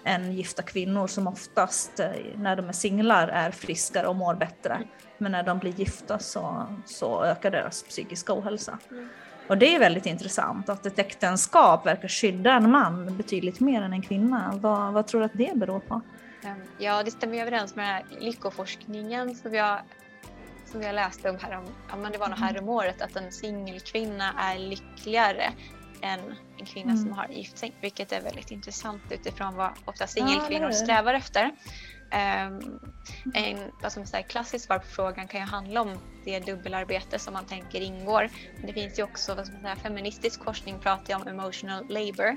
[0.05, 4.83] än gifta kvinnor som oftast eh, när de är singlar är friskare och mår bättre.
[5.19, 8.79] Men när de blir gifta så, så ökar deras psykiska ohälsa.
[9.49, 13.93] Och det är väldigt intressant att ett äktenskap verkar skydda en man betydligt mer än
[13.93, 14.53] en kvinna.
[14.55, 16.01] Vad, vad tror du att det beror på?
[16.45, 19.79] Ehm, Ja, det stämmer överens med den här lyckoforskningen som jag,
[20.75, 23.16] som jag läste om här om, ja, men det var nog här om året, att
[23.16, 25.53] en singelkvinna är lyckligare
[26.01, 26.20] än
[26.59, 27.03] en kvinna Mm.
[27.03, 30.75] som har gift sig, vilket är väldigt intressant utifrån vad ofta Ja, singelkvinnor det.
[30.75, 31.51] strävar efter.
[32.11, 32.81] Ehm,
[33.35, 37.33] en vad som säger, klassiskt svar på frågan kan ju handla om det dubbelarbete som
[37.35, 38.31] man tänker ingår.
[38.57, 42.37] Men det finns ju också vad som säga, feministisk forskning pratar om emotional labor.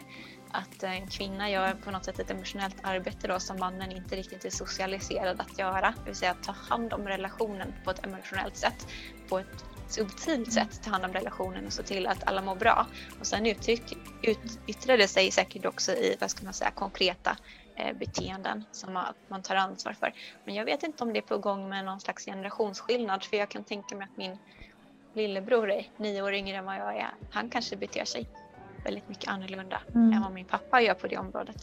[0.51, 4.45] Att en kvinna gör på något sätt ett emotionellt arbete då som mannen inte riktigt
[4.45, 5.93] är socialiserad att göra.
[5.97, 8.87] Det vill säga att ta hand om relationen på ett emotionellt sätt.
[9.29, 12.87] På ett subtilt sätt ta hand om relationen och se till att alla mår bra.
[13.19, 17.37] Och sen uttryck, ut, yttrar det sig säkert också i vad ska man säga, konkreta
[17.75, 20.13] eh, beteenden som man, man tar ansvar för.
[20.45, 23.49] Men jag vet inte om det är på gång med någon slags generationsskillnad för jag
[23.49, 24.37] kan tänka mig att min
[25.15, 27.11] lillebror är nio år yngre än vad jag är.
[27.31, 28.29] Han kanske beter sig
[28.87, 30.13] väldigt mycket annorlunda Mm.
[30.13, 31.55] än vad min pappa gör på det området.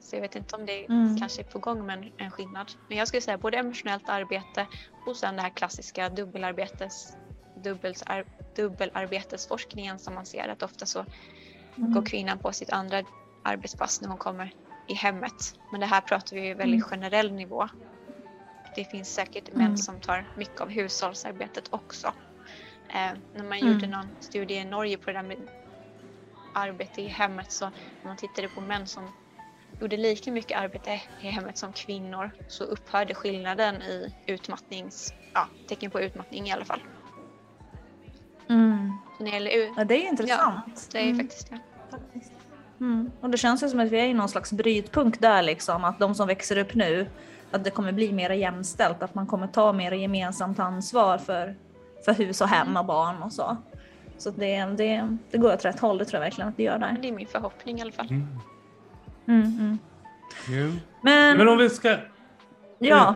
[0.00, 1.16] Så jag vet inte om det Mm.
[1.18, 2.72] kanske är på gång med en, en skillnad.
[2.88, 4.66] Men jag skulle säga både emotionellt arbete
[5.04, 7.16] och sen det här klassiska dubbelarbetes,
[7.54, 8.24] dubbelsar,
[8.56, 11.06] dubbelarbetesforskningen som man ser att ofta så
[11.78, 11.92] Mm.
[11.92, 13.04] går kvinnan på sitt andra
[13.42, 14.52] arbetspass när hon kommer
[14.86, 15.54] i hemmet.
[15.70, 16.88] Men det här pratar vi ju väldigt Mm.
[16.88, 17.68] generell nivå.
[18.74, 19.58] Det finns säkert Mm.
[19.66, 22.06] män som tar mycket av hushållsarbetet också.
[22.94, 23.72] Eh, när man Mm.
[23.72, 25.38] gjorde någon studie i Norge på det där med
[26.52, 29.08] arbete i hemmet så när man tittade på män som
[29.80, 35.90] gjorde lika mycket arbete i hemmet som kvinnor så upphörde skillnaden i utmattnings, ja, tecken
[35.90, 36.80] på utmattning i alla fall.
[38.48, 38.92] Mm.
[39.18, 40.88] Så när det Ja, det är intressant.
[40.92, 41.18] det är Mm.
[41.18, 41.58] faktiskt det.
[41.90, 42.32] faktiskt.
[42.80, 43.10] Mm.
[43.20, 45.98] Och det känns ju som att vi är i någon slags brytpunkt där liksom, att
[45.98, 47.06] de som växer upp nu,
[47.50, 51.56] att det kommer bli mer jämställt, att man kommer ta mer gemensamt ansvar för,
[52.04, 53.56] för hus och hem och barn och så.
[54.22, 56.78] Så det, det, det går åt rätt håll, det tror jag verkligen att det gör
[56.78, 56.96] där.
[57.02, 58.08] Det är min förhoppning i alla fall.
[58.10, 58.28] Mm.
[59.28, 59.78] Mm, mm.
[60.48, 60.72] Jo.
[61.02, 61.96] Men, Men om vi ska
[62.78, 63.14] ja,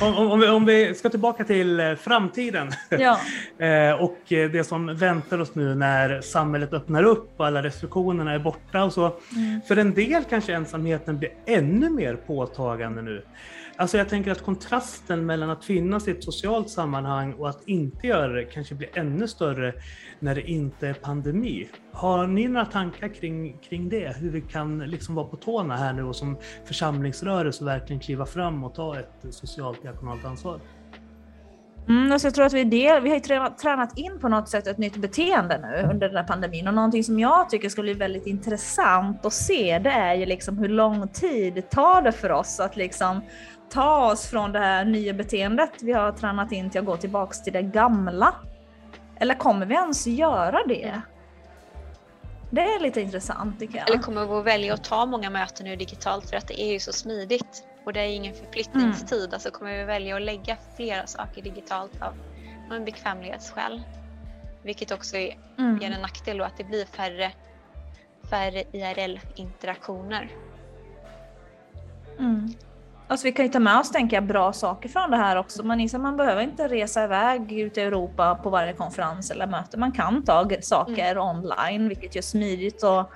[0.00, 3.18] om, om, om, vi, om vi ska tillbaka till eh, framtiden ja.
[3.66, 8.32] eh, och eh, det som väntar oss nu när samhället öppnar upp och alla restriktionerna
[8.32, 9.04] är borta och så.
[9.36, 9.60] Mm.
[9.68, 13.22] För en del kanske ensamheten blir ännu mer påtagande nu.
[13.78, 18.06] Alltså jag tänker att kontrasten mellan att finnas i ett socialt sammanhang och att inte
[18.06, 19.74] göra det kanske blir ännu större
[20.18, 21.68] när det inte är pandemi.
[21.92, 24.16] Har ni några tankar kring, kring det?
[24.16, 28.64] Hur vi kan liksom vara på tårna här nu och som församlingsrörelse verkligen kliva fram
[28.64, 30.60] och ta ett socialt diakonalt ansvar?
[31.88, 34.48] Mm, alltså jag tror att vi, del, vi har ju tränat, tränat in på något
[34.48, 37.82] sätt ett nytt beteende nu under den här pandemin och någonting som jag tycker ska
[37.82, 42.32] bli väldigt intressant att se det är ju liksom hur lång tid tar det för
[42.32, 43.20] oss att liksom
[43.70, 47.42] ta oss från det här nya beteendet vi har tränat in till att gå tillbaks
[47.42, 48.34] till det gamla.
[49.20, 51.00] Eller kommer vi ens göra det?
[52.50, 53.90] Det är lite intressant tycker jag.
[53.90, 56.72] Eller kommer vi att välja att ta många möten nu digitalt för att det är
[56.72, 59.34] ju så smidigt och det är ingen förflyttningstid.
[59.34, 62.12] Alltså kommer vi välja att lägga flera saker digitalt av
[62.72, 63.82] en bekvämlighetsskäl.
[64.62, 65.78] Vilket också är, Mm.
[65.78, 67.32] ger en nackdel då att det blir färre,
[68.30, 70.30] färre IRL-interaktioner.
[72.18, 72.54] Mm.
[73.08, 75.62] Alltså vi kan ju ta med oss tänker jag, bra saker från det här också.
[75.62, 79.76] Man, inser, man behöver inte resa iväg ut i Europa på varje konferens eller möte.
[79.76, 83.10] Man kan ta saker online, vilket gör smidigt och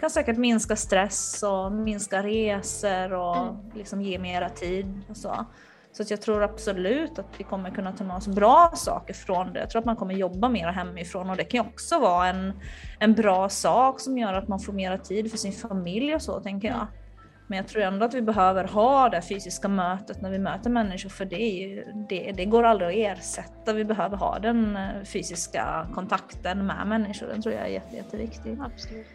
[0.00, 3.56] kan säkert minska stress och minska resor och Mm.
[3.74, 5.00] liksom ge mera tid.
[5.08, 5.46] Och så
[5.92, 9.60] så jag tror absolut att vi kommer kunna ta med oss bra saker från det.
[9.60, 12.52] Jag tror att man kommer jobba mer hemifrån och det kan ju också vara en,
[12.98, 16.40] en bra sak som gör att man får mera tid för sin familj och så
[16.40, 16.86] tänker jag.
[17.46, 21.10] Men jag tror ändå att vi behöver ha det fysiska mötet när vi möter människor
[21.10, 23.72] för det, är ju, det, det går aldrig att ersätta.
[23.72, 27.26] Vi behöver ha den eh, fysiska kontakten med människor.
[27.26, 28.58] Den tror jag är jätte, jätteviktig.
[28.60, 29.06] Absolut.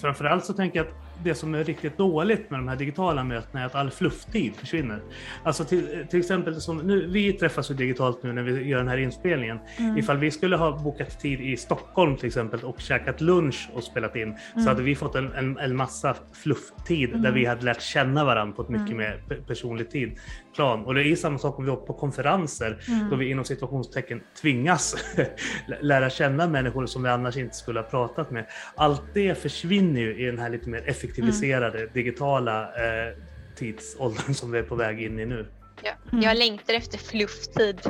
[0.00, 3.62] Framförallt så tänker jag att det som är riktigt dåligt med de här digitala mötena
[3.62, 5.00] är att all flufftid försvinner.
[5.42, 8.88] Alltså till, till exempel som nu, vi träffas ju digitalt nu när vi gör den
[8.88, 9.58] här inspelningen.
[9.78, 9.98] Mm.
[9.98, 14.16] Ifall vi skulle ha bokat tid i Stockholm till exempel och käkat lunch och spelat
[14.16, 18.24] in så hade vi fått en, en, en massa flufftid där vi hade lärt känna
[18.24, 20.18] varandra på ett mycket mer pe- personligt tid,
[20.54, 20.84] plan.
[20.84, 22.78] Och det är samma sak om vi åker på konferenser
[23.10, 24.96] då vi inom situationstecken tvingas
[25.80, 28.46] lära känna människor som vi annars inte skulle ha pratat med.
[28.74, 33.14] Allt det försvinner ju i den här lite mer effektiviserade digitala eh,
[33.56, 35.46] tidsåldern som vi är på väg in i nu.
[35.82, 35.90] Ja.
[36.12, 36.22] Mm.
[36.24, 37.80] Jag längtar efter flufftid.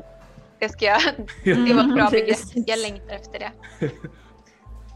[0.59, 1.01] Det, ska jag,
[1.45, 2.39] det var ett bra Mm, begrepp.
[2.55, 3.51] Jag längtar efter det.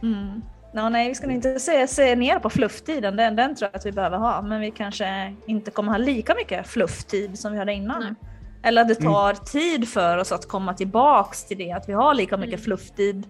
[0.03, 0.43] Mm.
[0.75, 3.17] No, nej, vi ska nog inte se, se ner på flufftiden.
[3.17, 4.43] Den, den tror jag att vi behöver ha.
[4.43, 8.01] Men vi kanske inte kommer ha lika mycket flufftid som vi hade innan.
[8.03, 8.15] Nej.
[8.63, 11.73] Eller att det tar tid för oss att komma tillbaks till det.
[11.73, 12.65] Att vi har lika mycket Mm.
[12.65, 13.27] flufftid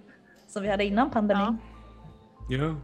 [0.49, 1.59] som vi hade innan pandemin.
[2.51, 2.75] Ja.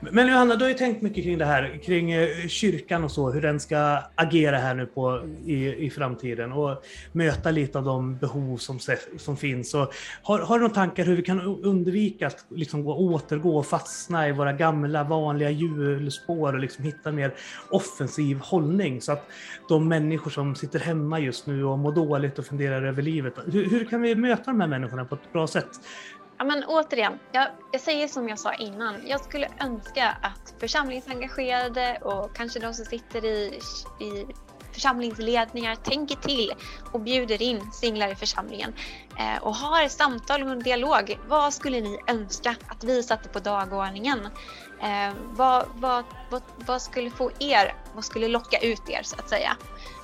[0.00, 3.30] Men Johanna, du har ju tänkt mycket kring det här, kring eh, kyrkan och så,
[3.30, 8.16] hur den ska agera här nu på, i, i framtiden och möta lite av de
[8.16, 8.78] behov som,
[9.18, 9.74] som finns.
[9.74, 14.28] Och har, har du några tankar hur vi kan undvika att liksom återgå och fastna
[14.28, 17.34] i våra gamla vanliga hjulspår och liksom hitta en mer
[17.70, 19.26] offensiv hållning så att
[19.68, 23.70] de människor som sitter hemma just nu och mår dåligt och funderar över livet, hur,
[23.70, 25.70] hur kan vi möta de här människorna på ett bra sätt?
[26.38, 28.94] Ja, men återigen, jag, jag säger som jag sa innan.
[29.06, 33.60] Jag skulle önska att församlingsengagerade och kanske de som sitter i,
[34.00, 34.26] i
[34.72, 36.52] församlingsledningar tänker till
[36.92, 38.74] och bjuder in singlar i församlingen
[39.18, 41.18] eh, och har samtal och en dialog.
[41.28, 44.28] Vad skulle ni önska att vi satte på dagordningen?
[44.82, 49.28] Eh, vad, vad, vad, vad skulle få er, vad skulle locka ut er så att
[49.28, 49.56] säga?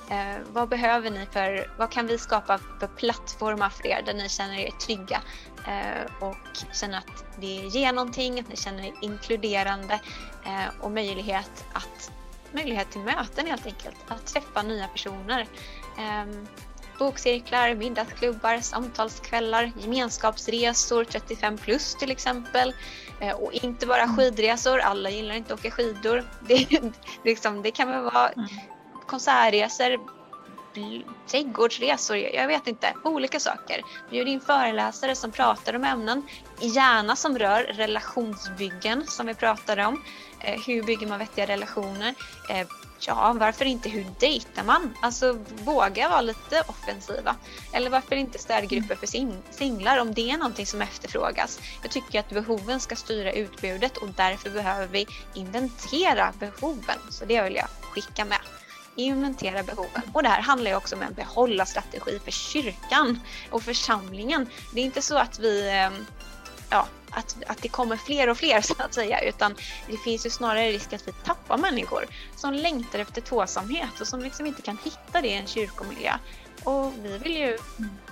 [0.09, 4.29] Eh, vad behöver ni för, vad kan vi skapa för plattformar för er där ni
[4.29, 5.21] känner er trygga
[5.67, 9.99] eh, och känner att det ger någonting, att ni känner er inkluderande
[10.45, 12.11] eh, och möjlighet, att,
[12.51, 15.47] möjlighet till möten helt enkelt, att träffa nya personer.
[15.97, 16.45] Eh,
[16.99, 22.73] bokcirklar, middagsklubbar, samtalskvällar, gemenskapsresor 35 plus till exempel.
[23.19, 26.23] Eh, och inte bara skidresor, alla gillar inte att åka skidor.
[26.47, 26.81] Det,
[27.23, 28.47] liksom, det kan väl vara Mm
[29.07, 29.99] konsertresor,
[31.27, 33.81] trädgårdsresor, jag vet inte, olika saker.
[34.09, 36.27] Bjud in föreläsare som pratar om ämnen,
[36.59, 40.03] gärna som rör relationsbyggen som vi pratade om.
[40.39, 42.15] Eh, hur bygger man vettiga relationer?
[42.49, 42.67] Eh,
[42.99, 44.97] ja, varför inte hur dejtar man?
[45.01, 47.35] Alltså våga vara lite offensiva.
[47.73, 49.07] Eller varför inte städgrupper för
[49.53, 51.59] singlar om det är någonting som efterfrågas.
[51.81, 56.99] Jag tycker att behoven ska styra utbudet och därför behöver vi inventera behoven.
[57.09, 58.39] Så det vill jag skicka med
[58.95, 60.01] inventera behoven.
[60.13, 63.19] Och det här handlar ju också om en behålla strategi för kyrkan
[63.49, 64.49] och församlingen.
[64.73, 65.89] Det är inte så att vi eh,
[66.69, 69.55] ja, att, att det kommer fler och fler så att säga utan
[69.87, 74.19] det finns ju snarare risk att vi tappar människor som längtar efter tvåsamhet och som
[74.19, 76.13] liksom inte kan hitta det i en kyrkomiljö.
[76.63, 77.57] Och vi vill ju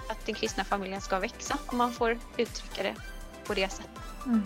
[0.10, 2.96] att den kristna familjen ska växa om man får uttrycka det
[3.46, 3.92] på det sättet.
[4.26, 4.44] Mm.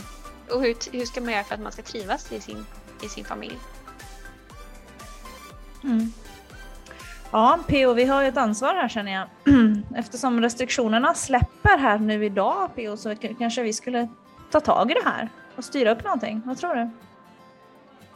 [0.52, 2.66] Och hur, hur ska man göra för att man ska trivas i sin,
[3.04, 3.58] i sin familj?
[5.84, 6.14] Mm.
[7.36, 9.28] Ja, PO, vi har ju ett ansvar här känner jag.
[9.96, 14.08] Eftersom restriktionerna släpper här nu idag, PO, så kanske vi skulle
[14.52, 16.42] ta tag i det här och styra upp någonting.
[16.46, 16.90] Vad tror du?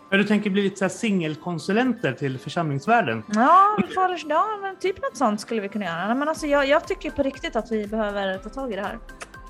[0.09, 3.23] Ja, du tänker bli lite singelkonsulenter till församlingsvärlden?
[3.33, 6.15] Ja, får, ja men typ något sånt skulle vi kunna göra.
[6.15, 8.99] Men alltså, jag, jag tycker på riktigt att vi behöver ta tag i det här.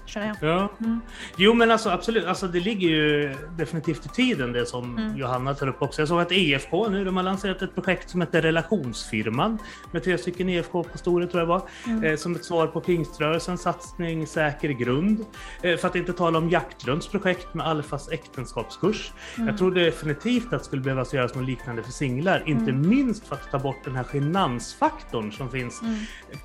[0.09, 0.49] Känner jag.
[0.49, 0.69] Ja.
[0.79, 1.01] Mm.
[1.37, 5.17] Jo men alltså absolut, alltså, det ligger ju definitivt i tiden det som Mm.
[5.17, 6.01] Johanna tar upp också.
[6.01, 9.57] Jag såg att EFK nu, de har lanserat ett projekt som heter Relationsfirman
[9.91, 12.03] med tre stycken EFK-pastorer tror jag var, Mm.
[12.03, 15.25] eh, som ett svar på pingströrelsens satsning Säker grund.
[15.61, 19.11] Eh, för att inte tala om Jaktlunds projekt med Alfas äktenskapskurs.
[19.37, 19.47] Mm.
[19.47, 22.89] Jag tror definitivt att det skulle behövas göras något liknande för singlar, inte Mm.
[22.89, 25.95] minst för att ta bort den här genansfaktorn som finns Mm.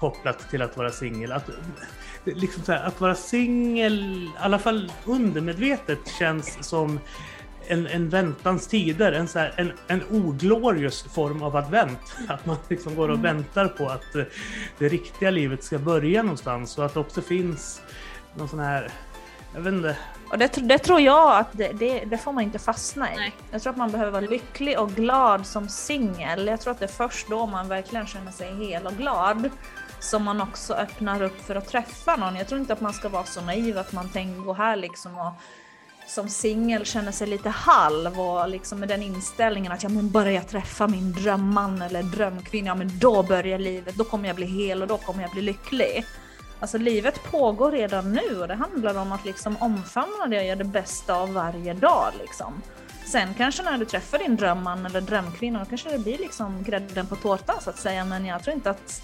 [0.01, 1.33] kopplat till att vara singel.
[2.25, 7.01] Liksom så här, att vara singel, i alla fall undermedvetet, känns som
[7.69, 12.17] en, en väntans tider, en, så här, en, en oglorious form av advent.
[12.29, 14.25] Att man liksom går och väntar på att eh,
[14.79, 17.83] det riktiga livet ska börja någonstans och att det också finns
[18.35, 18.91] någon sån här,
[19.55, 19.97] jag vet inte,
[20.31, 23.17] Och det, det tror jag att det, det, det får man inte fastna i.
[23.17, 23.33] Nej.
[23.51, 26.47] Jag tror att man behöver vara lycklig och glad som singel.
[26.47, 29.51] Jag tror att det är först då man verkligen känner sig hel och glad
[30.05, 32.37] som man också öppnar upp för att träffa någon.
[32.37, 35.19] Jag tror inte att man ska vara så naiv att man tänker gå här liksom
[35.19, 35.33] och
[36.07, 40.33] som singel känner sig lite halv och liksom med den inställningen att ja, men bara
[40.33, 44.47] jag träffar min drömman eller drömkvinna, ja men då börjar livet, då kommer jag bli
[44.47, 46.05] hel och då kommer jag bli lycklig.
[46.61, 50.57] Alltså livet pågår redan nu och det handlar om att liksom omfamna det och göra
[50.57, 52.63] det bästa av varje dag liksom.
[53.07, 57.07] Sen kanske när du träffar din drömman eller drömkvinna då kanske det blir liksom grädden
[57.07, 59.03] på tårtan så att säga men jag tror inte att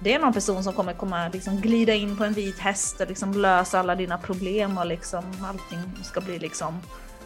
[0.00, 3.06] det är någon person som kommer komma liksom glida in på en vit häst och
[3.08, 6.80] liksom lösa alla dina problem och liksom allting ska bli liksom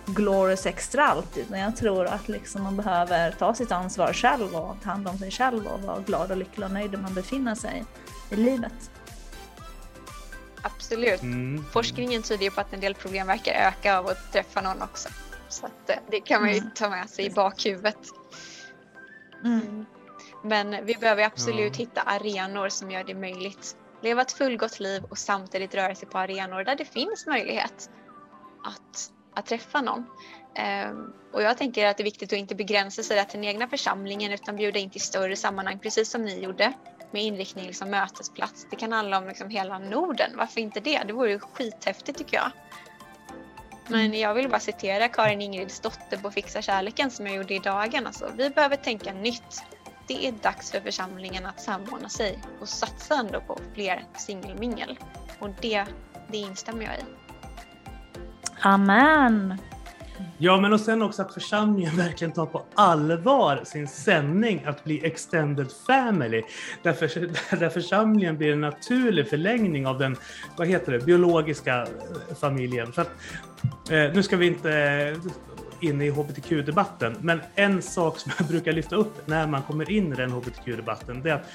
[0.07, 1.45] glorious extra alltid.
[1.51, 5.19] Men jag tror att liksom man behöver ta sitt ansvar själv och ta hand om
[5.19, 7.85] sig själv och vara glad och lycklig och nöjd där man befinner sig
[8.31, 8.91] i livet.
[10.63, 11.23] Absolut.
[11.23, 14.83] mm, Forskningen tyder ju på att en del problem verkar öka av att träffa någon
[14.83, 15.09] också.
[15.49, 16.71] Så att eh, det kan man ju Mm.
[16.75, 17.97] ta med sig i bakhuvudet.
[19.45, 19.87] Mm.
[20.43, 21.85] Men vi behöver absolut Ja.
[21.85, 23.77] hitta arenor som gör det möjligt.
[24.03, 27.91] Leva ett fullgott liv och samtidigt röra sig på arenor där det finns möjlighet
[28.65, 30.07] att, att träffa någon.
[30.55, 33.69] Ehm, och jag tänker att det är viktigt att inte begränsa sig till den egna
[33.69, 36.73] församlingen utan bjuda in till större sammanhang precis som ni gjorde
[37.11, 38.67] med inriktning liksom mötesplats.
[38.71, 40.31] Det kan handla om liksom hela Norden.
[40.37, 41.03] Varför inte det?
[41.07, 42.51] Det vore ju skithäftigt tycker jag.
[43.89, 47.59] Men jag vill bara citera Karin Ingrids dotter på Fixa kärleken som jag gjorde i
[47.59, 48.07] dagen.
[48.07, 49.63] Alltså, vi behöver tänka nytt.
[50.07, 54.99] Det är dags för församlingen att samordna sig och satsa ändå på fler singelmingel.
[55.39, 55.85] Och det,
[56.31, 57.05] det instämmer jag i.
[58.61, 59.59] Amen!
[60.39, 65.07] Ja, men och sen också att församlingen verkligen tar på allvar sin sändning att bli
[65.07, 66.43] extended family.
[66.83, 67.07] Därför,
[67.57, 70.17] där församlingen blir en naturlig förlängning av den,
[70.57, 72.93] vad heter det, biologiska eh, familjen.
[72.93, 73.11] För att,
[73.91, 75.17] eh, nu ska vi inte
[75.83, 79.91] eh, in i hbtq-debatten, men en sak som jag brukar lyfta upp när man kommer
[79.91, 81.49] in i den hbtq-debatten, det är att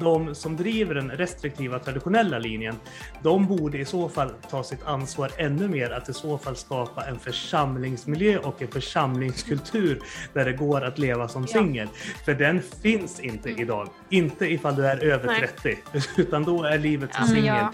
[0.00, 2.74] de som driver den restriktiva traditionella linjen,
[3.22, 7.04] de borde i så fall ta sitt ansvar ännu mer att i så fall skapa
[7.06, 10.00] en församlingsmiljö och en församlingskultur
[10.32, 11.48] där det går att leva som Ja.
[11.48, 11.88] singel.
[12.24, 13.88] För den finns inte idag.
[14.10, 15.48] Inte ifall du är över Nej.
[15.62, 15.78] 30,
[16.22, 17.66] utan då är livet som Ja, singel.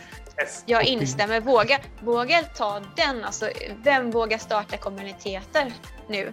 [0.66, 1.41] Jag- instämmer.
[1.41, 3.24] Våga, våga ta den.
[3.24, 3.51] Alltså,
[3.82, 5.72] vem vågar starta kommuniteter
[6.09, 6.32] nu?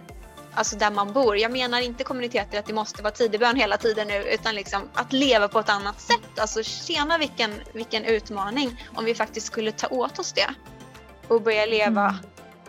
[0.54, 1.36] Alltså där man bor.
[1.38, 5.12] Jag menar inte kommuniteter att det måste vara tidebön hela tiden nu utan liksom att
[5.12, 6.38] leva på ett annat sätt.
[6.38, 10.48] Alltså tjena vilken, vilken utmaning om vi faktiskt skulle ta åt oss det
[11.28, 12.16] och börja leva Mm.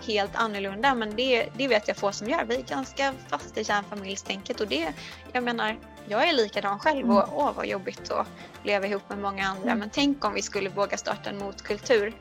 [0.05, 0.95] Helt annorlunda.
[0.95, 2.45] Men det, det vet jag få som gör.
[2.45, 4.93] Vi är ganska fast i kärnfamiljstänket och det,
[5.33, 5.77] jag menar,
[6.07, 8.27] jag är likadan själv och åh vad jobbigt att
[8.63, 9.63] leva ihop med många andra.
[9.67, 9.79] Mm.
[9.79, 12.13] Men tänk om vi skulle våga starta en motkultur.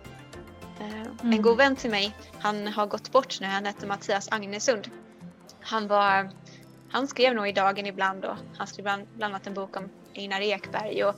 [0.80, 1.42] Eh, En Mm.
[1.42, 4.90] god vän till mig, han har gått bort nu, han hette Mattias Agnesund.
[5.60, 6.30] Han var,
[6.90, 9.90] han skrev nog i Dagen ibland och han skrev bland, bland annat en bok om
[10.14, 11.14] Einar Ekberg och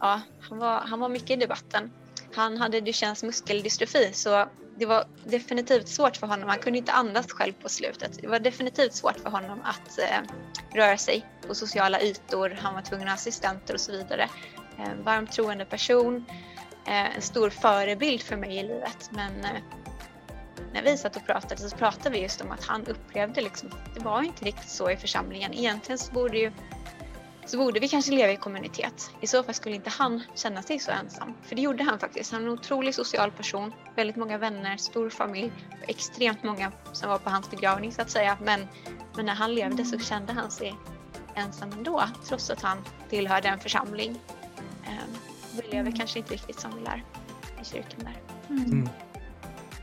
[0.00, 1.92] ja, han var, han var mycket i debatten.
[2.34, 4.48] Han hade Duchennes muskeldystrofi så
[4.80, 6.48] det var definitivt svårt för honom.
[6.48, 8.18] Han kunde inte andas själv på slutet.
[8.20, 10.20] Det var definitivt svårt för honom att eh,
[10.74, 12.58] röra sig på sociala ytor.
[12.60, 14.28] Han var tvungen att ha assistenter och så vidare.
[14.78, 16.24] Eh, en varmt troende person.
[16.86, 19.10] Eh, en stor förebild för mig i livet.
[19.10, 19.62] Men eh,
[20.72, 24.00] när vi satt och pratade så pratade vi just om att han upplevde liksom, det
[24.00, 25.54] var inte riktigt så i församlingen.
[25.54, 26.52] Egentligen så borde ju
[27.50, 29.10] så borde vi kanske leva i kommunitet.
[29.20, 31.34] I så fall skulle inte han känna sig så ensam.
[31.42, 32.32] För det gjorde han faktiskt.
[32.32, 33.72] Han är en otroligt social person.
[33.96, 35.52] Väldigt många vänner, stor familj.
[35.88, 38.38] Extremt många som var på hans begravning så att säga.
[38.42, 38.66] Men,
[39.16, 40.74] men när han levde så kände han sig
[41.34, 42.04] ensam ändå.
[42.28, 42.78] Trots att han
[43.08, 44.20] tillhörde en församling.
[44.86, 45.16] Um,
[45.56, 47.04] vi lever kanske inte riktigt som vi lär
[47.62, 48.20] i kyrkan där.
[48.48, 48.88] Mm.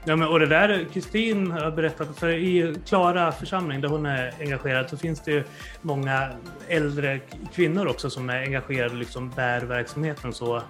[0.09, 4.33] Ja, men, och det där Kristin har berättat, för i Klara församling där hon är
[4.39, 5.43] engagerad så finns det ju
[5.81, 6.29] många
[6.67, 7.19] äldre
[7.53, 10.33] kvinnor också som är engagerade liksom bärverksamheten.
[10.33, 10.61] Så,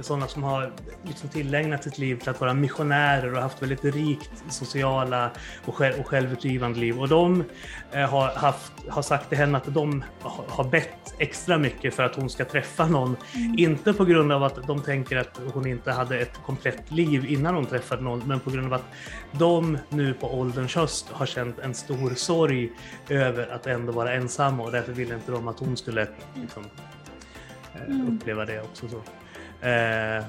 [0.00, 0.72] sådana som har
[1.04, 5.30] liksom tillägnat sitt liv till att vara missionärer och haft väldigt rikt sociala
[5.64, 7.00] och, själv, och självutgivande liv.
[7.00, 7.44] Och de
[7.92, 10.04] eh, har, haft, har sagt till henne att de
[10.48, 13.16] har bett extra mycket för att hon ska träffa någon.
[13.34, 13.54] Mm.
[13.58, 17.54] Inte på grund av att de tänker att hon inte hade ett komplett liv innan
[17.54, 18.85] hon träffade någon, men på grund av att
[19.32, 22.72] de nu på ålderns höst har känt en stor sorg
[23.08, 26.64] över att ändå vara ensamma och därför ville inte de att hon skulle liksom,
[27.74, 28.16] eh, mm.
[28.16, 28.88] uppleva det också.
[28.88, 29.02] Så.
[29.60, 30.24] Eh,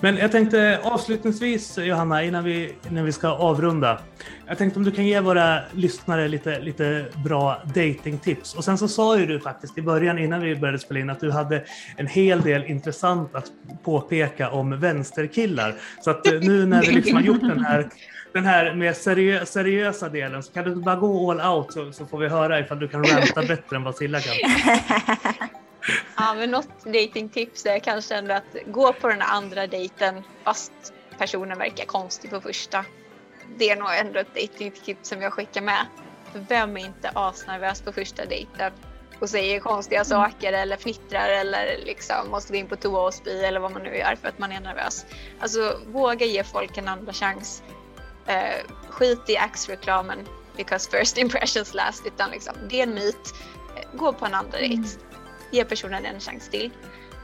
[0.00, 4.00] men jag tänkte avslutningsvis Johanna, innan vi, innan vi ska avrunda.
[4.46, 8.54] Jag tänkte om du kan ge våra lyssnare lite, lite bra datingtips.
[8.54, 11.20] Och sen så sa ju du faktiskt i början innan vi började spela in att
[11.20, 11.64] du hade
[11.96, 13.52] en hel del intressant att
[13.84, 15.74] påpeka om vänsterkillar.
[16.00, 17.88] Så att eh, nu när vi liksom har gjort den här
[18.32, 22.06] den här mer seriö seriösa delen så kan du bara gå all out så, så
[22.06, 24.34] får vi höra ifall du kan ranta bättre än vad Silla kan.
[26.16, 30.72] Ja, men något datingtips är kanske ändå att gå på den andra dejten fast
[31.18, 32.84] personen verkar konstig på första.
[33.56, 35.86] Det är nog ändå ett datingtips som jag skickar med.
[36.32, 38.72] För vem är inte asnervös på första dejten
[39.20, 40.08] och säger konstiga mm.
[40.08, 43.82] saker eller fnittrar eller liksom måste gå in på toa och spy eller vad man
[43.82, 45.06] nu gör för att man är nervös.
[45.40, 47.62] Alltså våga ge folk en andra chans.
[48.28, 50.18] Uh, skit i Axe-reklamen
[50.56, 53.34] because first impressions last utan liksom, det är en myt.
[53.76, 54.88] Uh, gå på en andra dejt.
[55.50, 56.70] Ge personen en chans till.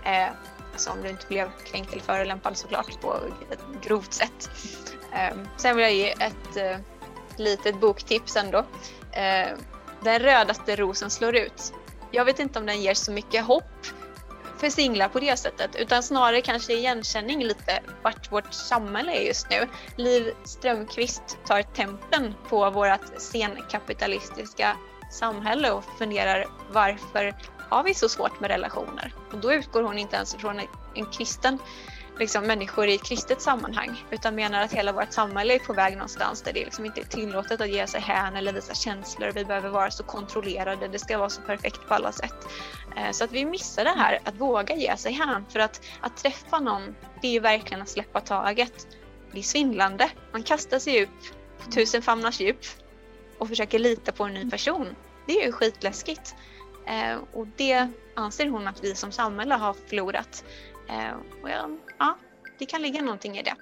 [0.05, 0.29] Eh,
[0.73, 3.17] alltså om du inte blev kränkt eller förolämpad såklart på
[3.51, 4.51] ett grovt sätt.
[5.13, 6.77] Eh, sen vill jag ge ett eh,
[7.37, 8.59] litet boktips ändå.
[9.13, 9.49] Eh,
[10.01, 11.73] den rödaste rosen slår ut.
[12.11, 13.87] Jag vet inte om den ger så mycket hopp
[14.63, 19.51] för singlar på det sättet utan snarare kanske igenkänning lite vart vårt samhälle är just
[19.51, 19.69] nu.
[19.97, 24.77] Liv Strömqvist tar tempen på vårt senkapitalistiska
[25.13, 27.35] samhälle och funderar varför
[27.73, 29.15] har vi så svårt med relationer?
[29.33, 30.61] Och då utgår hon inte ens från
[30.95, 31.59] en kristen
[32.19, 35.93] liksom, människor i ett kristet sammanhang utan menar att hela vårt samhälle är på väg
[35.93, 39.33] någonstans där det liksom inte är tillåtet att ge sig hän eller visa känslor.
[39.35, 42.49] Vi behöver vara så kontrollerade, det ska vara så perfekt på alla sätt.
[42.97, 46.17] Eh, så att vi missar det här att våga ge sig hän för att, att
[46.17, 48.87] träffa någon det är ju verkligen att släppa taget.
[49.33, 50.11] Det är svindlande.
[50.33, 51.09] Man kastar sig upp
[51.65, 52.61] på tusen famnars djup
[53.39, 54.97] och försöker lita på en ny person.
[55.27, 56.35] Det är ju skitläskigt.
[56.87, 60.45] Eh, och det anser hon att vi som samhälle har förlorat.
[60.89, 61.69] Eh, och ja,
[61.99, 62.17] ja,
[62.59, 63.55] det kan ligga någonting i det.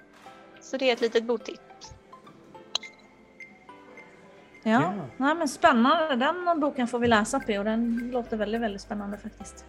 [0.61, 1.61] Så det är ett litet bottips.
[4.63, 4.95] Ja, ja.
[5.17, 6.17] Nej, men spännande.
[6.17, 9.65] Den boken får vi läsa på och den låter väldigt, väldigt spännande faktiskt.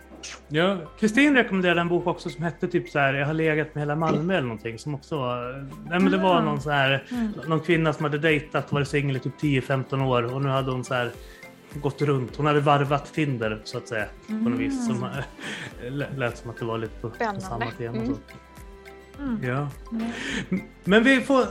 [0.48, 3.82] Ja, Kristin rekommenderade en bok också som hette typ så här, Jag har legat med
[3.82, 6.44] hela Malmö eller någonting som också var, nej men det var ah.
[6.44, 7.32] någon så här, mm.
[7.48, 10.72] någon kvinna som hade dejtat, och varit singel i typ 10-15 år och nu hade
[10.72, 11.12] hon så här
[11.74, 12.36] gått runt.
[12.36, 14.06] Hon hade varvat Tinder så att säga.
[14.30, 14.44] Mm.
[14.44, 14.86] På något vis.
[14.86, 16.20] Som, mm.
[16.20, 17.98] lät som att det var lite på, på samma tema.
[17.98, 18.18] Mm.
[19.20, 19.40] Mm.
[19.44, 19.68] Ja.
[19.92, 20.62] Mm.
[20.84, 21.46] Men vi får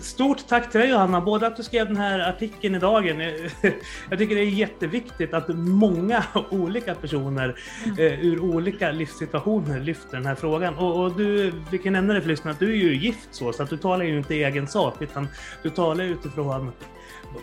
[0.00, 3.20] stort tack till dig Johanna, både att du skrev den här artikeln i Dagen.
[4.10, 7.98] Jag tycker det är jätteviktigt att många olika personer mm.
[7.98, 10.74] eh, ur olika livssituationer lyfter den här frågan.
[10.74, 13.52] Och, och, du, vi kan nämna det för lyssnarna, att du är ju gift så,
[13.52, 15.28] så att du talar ju inte i egen sak utan
[15.62, 16.72] du talar utifrån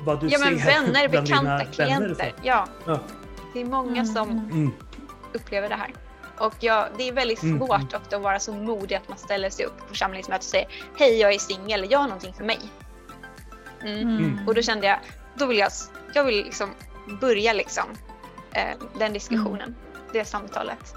[0.05, 2.33] vad du ja, ser men vänner, bekanta, klienter.
[2.41, 2.67] Ja.
[2.85, 2.99] ja.
[3.53, 4.05] Det är många mm.
[4.05, 4.71] som mm.
[5.33, 5.93] upplever det här.
[6.37, 7.59] Och ja, det är väldigt mm.
[7.59, 8.01] svårt mm.
[8.09, 10.67] att vara så modig att man ställer sig upp på församlingsmötet och säger
[10.97, 12.59] Hej, jag är singel, jag har någonting för mig.
[13.81, 14.01] Mm.
[14.01, 14.47] mm.
[14.47, 14.97] Och då kände jag,
[15.35, 15.71] då vill jag,
[16.13, 16.69] jag vill liksom
[17.21, 17.85] börja liksom
[18.51, 19.75] eh, den diskussionen,
[20.13, 20.95] det samtalet.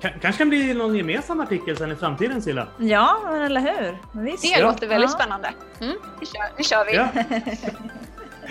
[0.00, 2.66] Kanske kan bli någon gemensam artikel sen i framtiden Silla?
[2.78, 4.20] Ja, eller hur?
[4.22, 4.42] Visst.
[4.42, 5.16] Det låter väldigt ja.
[5.16, 5.52] spännande.
[5.80, 6.96] Mm, nu, kör, nu kör vi!
[6.96, 7.08] Ja.